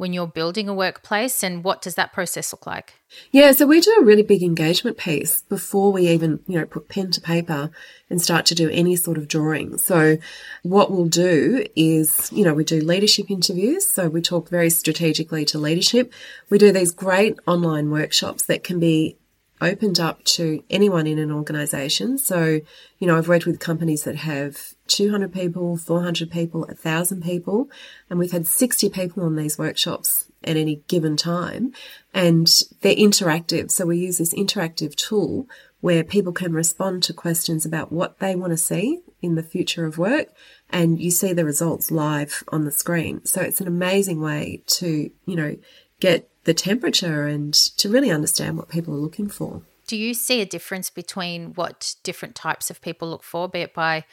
when 0.00 0.14
you're 0.14 0.26
building 0.26 0.66
a 0.66 0.72
workplace 0.72 1.42
and 1.42 1.62
what 1.62 1.82
does 1.82 1.94
that 1.94 2.10
process 2.10 2.54
look 2.54 2.66
like? 2.66 2.94
Yeah, 3.32 3.52
so 3.52 3.66
we 3.66 3.82
do 3.82 3.94
a 4.00 4.04
really 4.04 4.22
big 4.22 4.42
engagement 4.42 4.96
piece 4.96 5.42
before 5.42 5.92
we 5.92 6.08
even, 6.08 6.40
you 6.46 6.58
know, 6.58 6.64
put 6.64 6.88
pen 6.88 7.10
to 7.10 7.20
paper 7.20 7.70
and 8.08 8.22
start 8.22 8.46
to 8.46 8.54
do 8.54 8.70
any 8.70 8.96
sort 8.96 9.18
of 9.18 9.28
drawing. 9.28 9.76
So 9.76 10.16
what 10.62 10.90
we'll 10.90 11.04
do 11.04 11.66
is, 11.76 12.32
you 12.32 12.46
know, 12.46 12.54
we 12.54 12.64
do 12.64 12.80
leadership 12.80 13.30
interviews. 13.30 13.86
So 13.92 14.08
we 14.08 14.22
talk 14.22 14.48
very 14.48 14.70
strategically 14.70 15.44
to 15.46 15.58
leadership. 15.58 16.14
We 16.48 16.56
do 16.56 16.72
these 16.72 16.92
great 16.92 17.38
online 17.46 17.90
workshops 17.90 18.44
that 18.44 18.64
can 18.64 18.80
be 18.80 19.18
opened 19.60 20.00
up 20.00 20.24
to 20.24 20.62
anyone 20.70 21.06
in 21.06 21.18
an 21.18 21.30
organization. 21.30 22.18
So, 22.18 22.60
you 22.98 23.06
know, 23.06 23.16
I've 23.16 23.28
worked 23.28 23.46
with 23.46 23.60
companies 23.60 24.04
that 24.04 24.16
have 24.16 24.74
200 24.86 25.32
people, 25.32 25.76
400 25.76 26.30
people, 26.30 26.62
1,000 26.62 27.22
people, 27.22 27.68
and 28.08 28.18
we've 28.18 28.32
had 28.32 28.46
60 28.46 28.88
people 28.90 29.22
on 29.22 29.36
these 29.36 29.58
workshops 29.58 30.26
at 30.42 30.56
any 30.56 30.82
given 30.88 31.16
time. 31.16 31.72
And 32.14 32.50
they're 32.80 32.94
interactive. 32.94 33.70
So 33.70 33.86
we 33.86 33.98
use 33.98 34.18
this 34.18 34.34
interactive 34.34 34.94
tool 34.94 35.46
where 35.80 36.04
people 36.04 36.32
can 36.32 36.52
respond 36.52 37.02
to 37.02 37.12
questions 37.12 37.64
about 37.64 37.92
what 37.92 38.18
they 38.18 38.34
want 38.34 38.52
to 38.52 38.56
see 38.56 39.00
in 39.22 39.34
the 39.34 39.42
future 39.42 39.84
of 39.84 39.98
work. 39.98 40.28
And 40.70 41.00
you 41.00 41.10
see 41.10 41.32
the 41.32 41.44
results 41.44 41.90
live 41.90 42.44
on 42.48 42.64
the 42.64 42.72
screen. 42.72 43.24
So 43.24 43.40
it's 43.40 43.60
an 43.60 43.66
amazing 43.66 44.20
way 44.20 44.62
to, 44.66 45.10
you 45.26 45.36
know, 45.36 45.56
get 46.00 46.29
the 46.44 46.54
temperature 46.54 47.26
and 47.26 47.52
to 47.52 47.88
really 47.88 48.10
understand 48.10 48.56
what 48.56 48.68
people 48.68 48.94
are 48.94 48.98
looking 48.98 49.28
for. 49.28 49.62
Do 49.86 49.96
you 49.96 50.14
see 50.14 50.40
a 50.40 50.46
difference 50.46 50.88
between 50.88 51.54
what 51.54 51.94
different 52.02 52.34
types 52.34 52.70
of 52.70 52.80
people 52.80 53.10
look 53.10 53.22
for, 53.22 53.48
be 53.48 53.60
it 53.60 53.74
by 53.74 54.04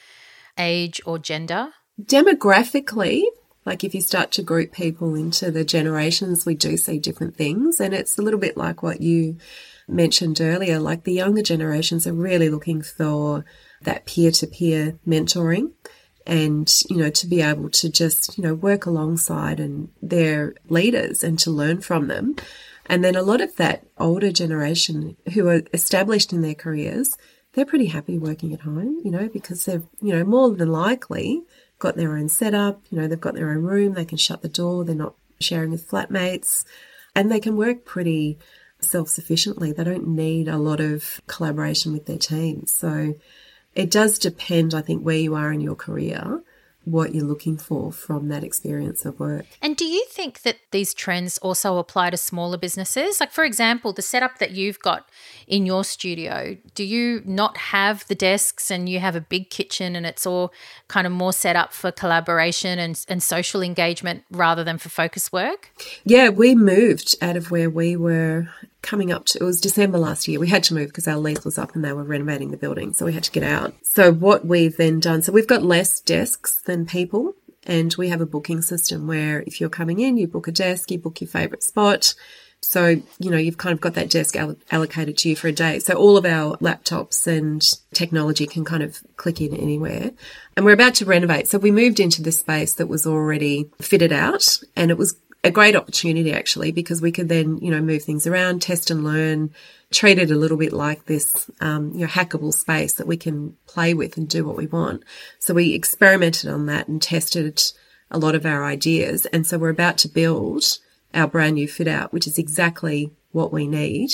age 0.57 0.99
or 1.05 1.19
gender? 1.19 1.69
Demographically, 2.01 3.23
like 3.65 3.83
if 3.83 3.93
you 3.93 4.01
start 4.01 4.31
to 4.31 4.41
group 4.41 4.71
people 4.71 5.13
into 5.13 5.51
the 5.51 5.63
generations, 5.63 6.45
we 6.45 6.55
do 6.55 6.77
see 6.77 6.99
different 6.99 7.35
things. 7.35 7.79
And 7.79 7.93
it's 7.93 8.17
a 8.17 8.21
little 8.21 8.39
bit 8.39 8.57
like 8.57 8.81
what 8.81 9.01
you 9.01 9.37
mentioned 9.87 10.41
earlier. 10.41 10.79
Like 10.79 11.03
the 11.03 11.13
younger 11.13 11.41
generations 11.41 12.07
are 12.07 12.13
really 12.13 12.49
looking 12.49 12.81
for 12.81 13.45
that 13.81 14.05
peer 14.05 14.31
to 14.31 14.47
peer 14.47 14.97
mentoring 15.07 15.71
and 16.27 16.83
you 16.89 16.97
know 16.97 17.09
to 17.09 17.25
be 17.25 17.41
able 17.41 17.69
to 17.69 17.89
just 17.89 18.37
you 18.37 18.43
know 18.43 18.53
work 18.53 18.85
alongside 18.85 19.59
and 19.59 19.89
their 20.01 20.53
leaders 20.69 21.23
and 21.23 21.39
to 21.39 21.49
learn 21.49 21.81
from 21.81 22.07
them 22.07 22.35
And 22.87 23.03
then 23.03 23.15
a 23.15 23.21
lot 23.21 23.41
of 23.41 23.55
that 23.57 23.85
older 23.97 24.31
generation 24.31 25.17
who 25.33 25.47
are 25.49 25.61
established 25.73 26.31
in 26.31 26.41
their 26.41 26.55
careers, 26.55 27.17
they're 27.53 27.65
pretty 27.65 27.87
happy 27.87 28.17
working 28.17 28.53
at 28.53 28.61
home, 28.61 29.01
you 29.03 29.11
know, 29.11 29.27
because 29.27 29.65
they've, 29.65 29.85
you 30.01 30.13
know, 30.13 30.23
more 30.23 30.55
than 30.55 30.71
likely 30.71 31.43
got 31.79 31.95
their 31.95 32.17
own 32.17 32.29
setup, 32.29 32.81
you 32.89 32.99
know, 32.99 33.07
they've 33.07 33.19
got 33.19 33.35
their 33.35 33.51
own 33.51 33.63
room, 33.63 33.93
they 33.93 34.05
can 34.05 34.17
shut 34.17 34.41
the 34.41 34.49
door, 34.49 34.83
they're 34.83 34.95
not 34.95 35.15
sharing 35.39 35.71
with 35.71 35.87
flatmates, 35.87 36.65
and 37.13 37.31
they 37.31 37.39
can 37.39 37.57
work 37.57 37.85
pretty 37.85 38.39
self 38.79 39.09
sufficiently. 39.09 39.71
They 39.71 39.83
don't 39.83 40.07
need 40.07 40.47
a 40.47 40.57
lot 40.57 40.79
of 40.79 41.21
collaboration 41.27 41.91
with 41.91 42.05
their 42.05 42.17
teams. 42.17 42.71
So 42.71 43.15
it 43.77 43.91
does 43.91 44.19
depend, 44.19 44.73
I 44.73 44.81
think, 44.81 45.03
where 45.03 45.17
you 45.17 45.35
are 45.35 45.53
in 45.53 45.61
your 45.61 45.75
career 45.75 46.41
what 46.87 47.13
you're 47.13 47.25
looking 47.25 47.57
for 47.57 47.91
from 47.91 48.29
that 48.29 48.45
experience 48.45 49.03
of 49.03 49.19
work. 49.19 49.45
And 49.61 49.75
do 49.75 49.83
you 49.83 50.05
think 50.09 50.43
that 50.43 50.57
these 50.71 50.93
trends 50.93 51.37
also 51.39 51.77
apply 51.79 52.11
to 52.11 52.17
smaller 52.17 52.57
businesses? 52.57 53.19
Like, 53.19 53.31
for 53.31 53.43
example, 53.43 53.91
the 53.91 54.01
setup 54.01 54.37
that 54.39 54.51
you've 54.51 54.79
got 54.79 55.09
in 55.47 55.65
your 55.65 55.83
studio, 55.83 56.55
do 56.75 56.85
you 56.85 57.21
not 57.25 57.57
have 57.57 58.07
the 58.07 58.15
desks 58.15 58.71
and 58.71 58.87
you 58.87 58.99
have 58.99 59.17
a 59.17 59.21
big 59.21 59.49
kitchen 59.49 59.97
and 59.97 60.05
it's 60.05 60.25
all 60.25 60.53
kind 60.87 61.05
of 61.05 61.11
more 61.11 61.33
set 61.33 61.57
up 61.57 61.73
for 61.73 61.91
collaboration 61.91 62.79
and, 62.79 63.03
and 63.09 63.21
social 63.21 63.61
engagement 63.61 64.23
rather 64.31 64.63
than 64.63 64.77
for 64.77 64.87
focus 64.87 65.29
work? 65.29 65.71
Yeah, 66.05 66.29
we 66.29 66.55
moved 66.55 67.15
out 67.21 67.35
of 67.35 67.51
where 67.51 67.69
we 67.69 67.97
were 67.97 68.47
coming 68.87 69.11
up 69.11 69.25
to, 69.25 69.39
it 69.39 69.43
was 69.43 69.61
December 69.61 69.97
last 69.97 70.27
year. 70.27 70.39
We 70.39 70.47
had 70.47 70.63
to 70.63 70.73
move 70.73 70.87
because 70.87 71.07
our 71.07 71.17
lease 71.17 71.43
was 71.43 71.57
up 71.57 71.75
and 71.75 71.83
they 71.83 71.93
were 71.93 72.03
renovating 72.03 72.51
the 72.51 72.57
building. 72.57 72.93
So 72.93 73.05
we 73.05 73.13
had 73.13 73.25
to 73.25 73.31
get 73.31 73.43
out. 73.43 73.73
So 73.83 74.11
what 74.13 74.45
we've 74.45 74.75
then 74.77 74.99
done, 74.99 75.21
so 75.21 75.31
we've 75.31 75.45
got 75.45 75.61
less 75.61 75.99
desks 75.99 76.61
than 76.61 76.85
people 76.85 77.35
and 77.65 77.93
we 77.97 78.07
have 78.09 78.21
a 78.21 78.25
booking 78.25 78.61
system 78.61 79.05
where 79.05 79.43
if 79.45 79.59
you're 79.59 79.69
coming 79.69 79.99
in, 79.99 80.17
you 80.17 80.25
book 80.25 80.47
a 80.47 80.51
desk, 80.53 80.89
you 80.89 80.99
book 80.99 81.19
your 81.19 81.27
favorite 81.27 81.63
spot. 81.63 82.15
So, 82.61 83.01
you 83.19 83.29
know, 83.29 83.37
you've 83.37 83.57
kind 83.57 83.73
of 83.73 83.81
got 83.81 83.93
that 83.95 84.09
desk 84.09 84.35
allocated 84.71 85.17
to 85.19 85.29
you 85.29 85.35
for 85.35 85.47
a 85.47 85.51
day. 85.51 85.79
So 85.79 85.93
all 85.93 86.17
of 86.17 86.25
our 86.25 86.57
laptops 86.57 87.27
and 87.27 87.61
technology 87.93 88.47
can 88.47 88.65
kind 88.65 88.83
of 88.83 88.99
click 89.15 89.41
in 89.41 89.53
anywhere. 89.53 90.11
And 90.55 90.65
we're 90.65 90.71
about 90.71 90.95
to 90.95 91.05
renovate. 91.05 91.47
So 91.47 91.59
we 91.59 91.71
moved 91.71 91.99
into 91.99 92.23
this 92.23 92.39
space 92.39 92.73
that 92.75 92.87
was 92.87 93.05
already 93.05 93.69
fitted 93.79 94.11
out 94.11 94.59
and 94.75 94.89
it 94.89 94.97
was 94.97 95.17
a 95.43 95.51
great 95.51 95.75
opportunity 95.75 96.33
actually 96.33 96.71
because 96.71 97.01
we 97.01 97.11
could 97.11 97.29
then 97.29 97.57
you 97.57 97.71
know 97.71 97.81
move 97.81 98.03
things 98.03 98.27
around, 98.27 98.61
test 98.61 98.89
and 98.89 99.03
learn, 99.03 99.51
treat 99.91 100.17
it 100.17 100.31
a 100.31 100.35
little 100.35 100.57
bit 100.57 100.73
like 100.73 101.05
this 101.05 101.49
um, 101.61 101.91
you 101.93 102.01
know 102.01 102.07
hackable 102.07 102.53
space 102.53 102.93
that 102.93 103.07
we 103.07 103.17
can 103.17 103.55
play 103.67 103.93
with 103.93 104.17
and 104.17 104.27
do 104.27 104.45
what 104.45 104.57
we 104.57 104.67
want. 104.67 105.03
So 105.39 105.53
we 105.53 105.73
experimented 105.73 106.49
on 106.49 106.65
that 106.67 106.87
and 106.87 107.01
tested 107.01 107.61
a 108.09 108.17
lot 108.17 108.35
of 108.35 108.45
our 108.45 108.63
ideas, 108.63 109.25
and 109.27 109.45
so 109.45 109.57
we're 109.57 109.69
about 109.69 109.97
to 109.99 110.07
build 110.07 110.63
our 111.13 111.27
brand 111.27 111.55
new 111.55 111.67
fit 111.67 111.87
out, 111.87 112.13
which 112.13 112.27
is 112.27 112.37
exactly 112.37 113.11
what 113.31 113.53
we 113.53 113.67
need 113.67 114.11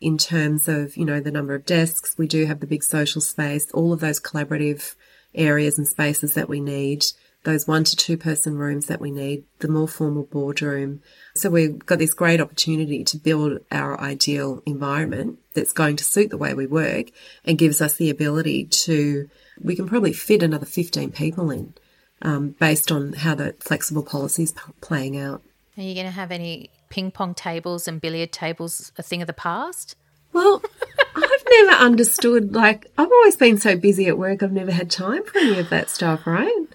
in 0.00 0.18
terms 0.18 0.68
of 0.68 0.96
you 0.96 1.04
know 1.04 1.20
the 1.20 1.30
number 1.30 1.54
of 1.54 1.66
desks. 1.66 2.16
We 2.18 2.26
do 2.26 2.46
have 2.46 2.60
the 2.60 2.66
big 2.66 2.82
social 2.82 3.20
space, 3.20 3.70
all 3.72 3.92
of 3.92 4.00
those 4.00 4.20
collaborative 4.20 4.94
areas 5.34 5.78
and 5.78 5.86
spaces 5.86 6.34
that 6.34 6.48
we 6.48 6.60
need 6.60 7.04
those 7.44 7.68
one 7.68 7.84
to 7.84 7.94
two 7.94 8.16
person 8.16 8.56
rooms 8.56 8.86
that 8.86 9.00
we 9.00 9.10
need, 9.10 9.44
the 9.60 9.68
more 9.68 9.86
formal 9.86 10.24
boardroom. 10.24 11.00
So 11.34 11.50
we've 11.50 11.78
got 11.78 11.98
this 11.98 12.14
great 12.14 12.40
opportunity 12.40 13.04
to 13.04 13.16
build 13.18 13.60
our 13.70 14.00
ideal 14.00 14.62
environment 14.66 15.38
that's 15.54 15.72
going 15.72 15.96
to 15.96 16.04
suit 16.04 16.30
the 16.30 16.38
way 16.38 16.54
we 16.54 16.66
work 16.66 17.06
and 17.44 17.58
gives 17.58 17.80
us 17.80 17.94
the 17.94 18.10
ability 18.10 18.64
to, 18.64 19.28
we 19.60 19.76
can 19.76 19.86
probably 19.86 20.12
fit 20.12 20.42
another 20.42 20.66
15 20.66 21.12
people 21.12 21.50
in 21.50 21.74
um, 22.22 22.56
based 22.58 22.90
on 22.90 23.12
how 23.12 23.34
the 23.34 23.54
flexible 23.60 24.02
policy 24.02 24.44
is 24.44 24.52
p- 24.52 24.60
playing 24.80 25.18
out. 25.18 25.42
Are 25.76 25.82
you 25.82 25.94
going 25.94 26.06
to 26.06 26.12
have 26.12 26.30
any 26.32 26.70
ping 26.88 27.10
pong 27.10 27.34
tables 27.34 27.86
and 27.86 28.00
billiard 28.00 28.32
tables 28.32 28.92
a 28.96 29.02
thing 29.02 29.20
of 29.20 29.26
the 29.26 29.32
past? 29.32 29.96
Well, 30.32 30.62
I've 31.16 31.44
never 31.48 31.72
understood, 31.72 32.54
like, 32.54 32.90
I've 32.96 33.10
always 33.10 33.36
been 33.36 33.58
so 33.58 33.76
busy 33.76 34.08
at 34.08 34.18
work, 34.18 34.42
I've 34.42 34.52
never 34.52 34.72
had 34.72 34.90
time 34.90 35.24
for 35.24 35.38
any 35.38 35.58
of 35.58 35.68
that 35.70 35.90
stuff, 35.90 36.26
right? 36.26 36.66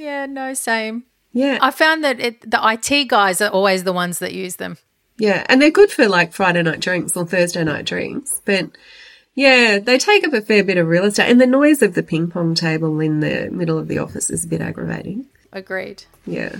Yeah, 0.00 0.24
no, 0.24 0.54
same. 0.54 1.04
Yeah. 1.32 1.58
I 1.60 1.70
found 1.70 2.02
that 2.04 2.18
it, 2.18 2.50
the 2.50 2.58
IT 2.62 3.08
guys 3.08 3.42
are 3.42 3.50
always 3.50 3.84
the 3.84 3.92
ones 3.92 4.18
that 4.20 4.32
use 4.32 4.56
them. 4.56 4.78
Yeah, 5.18 5.44
and 5.50 5.60
they're 5.60 5.70
good 5.70 5.92
for 5.92 6.08
like 6.08 6.32
Friday 6.32 6.62
night 6.62 6.80
drinks 6.80 7.14
or 7.14 7.26
Thursday 7.26 7.62
night 7.62 7.84
drinks, 7.84 8.40
but 8.46 8.70
yeah, 9.34 9.78
they 9.78 9.98
take 9.98 10.26
up 10.26 10.32
a 10.32 10.40
fair 10.40 10.64
bit 10.64 10.78
of 10.78 10.88
real 10.88 11.04
estate, 11.04 11.30
and 11.30 11.38
the 11.38 11.46
noise 11.46 11.82
of 11.82 11.92
the 11.92 12.02
ping 12.02 12.30
pong 12.30 12.54
table 12.54 12.98
in 13.00 13.20
the 13.20 13.50
middle 13.52 13.78
of 13.78 13.88
the 13.88 13.98
office 13.98 14.30
is 14.30 14.44
a 14.44 14.48
bit 14.48 14.62
aggravating. 14.62 15.26
Agreed. 15.52 16.04
Yeah. 16.24 16.56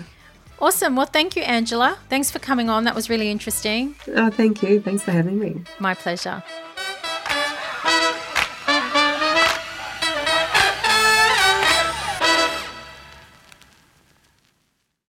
Awesome. 0.60 0.94
Well, 0.94 1.06
thank 1.06 1.34
you, 1.34 1.42
Angela. 1.42 1.96
Thanks 2.10 2.30
for 2.30 2.38
coming 2.38 2.68
on. 2.68 2.84
That 2.84 2.94
was 2.94 3.08
really 3.08 3.30
interesting. 3.30 3.94
Oh, 4.08 4.28
thank 4.28 4.62
you. 4.62 4.82
Thanks 4.82 5.02
for 5.02 5.12
having 5.12 5.38
me. 5.38 5.62
My 5.78 5.94
pleasure. 5.94 6.42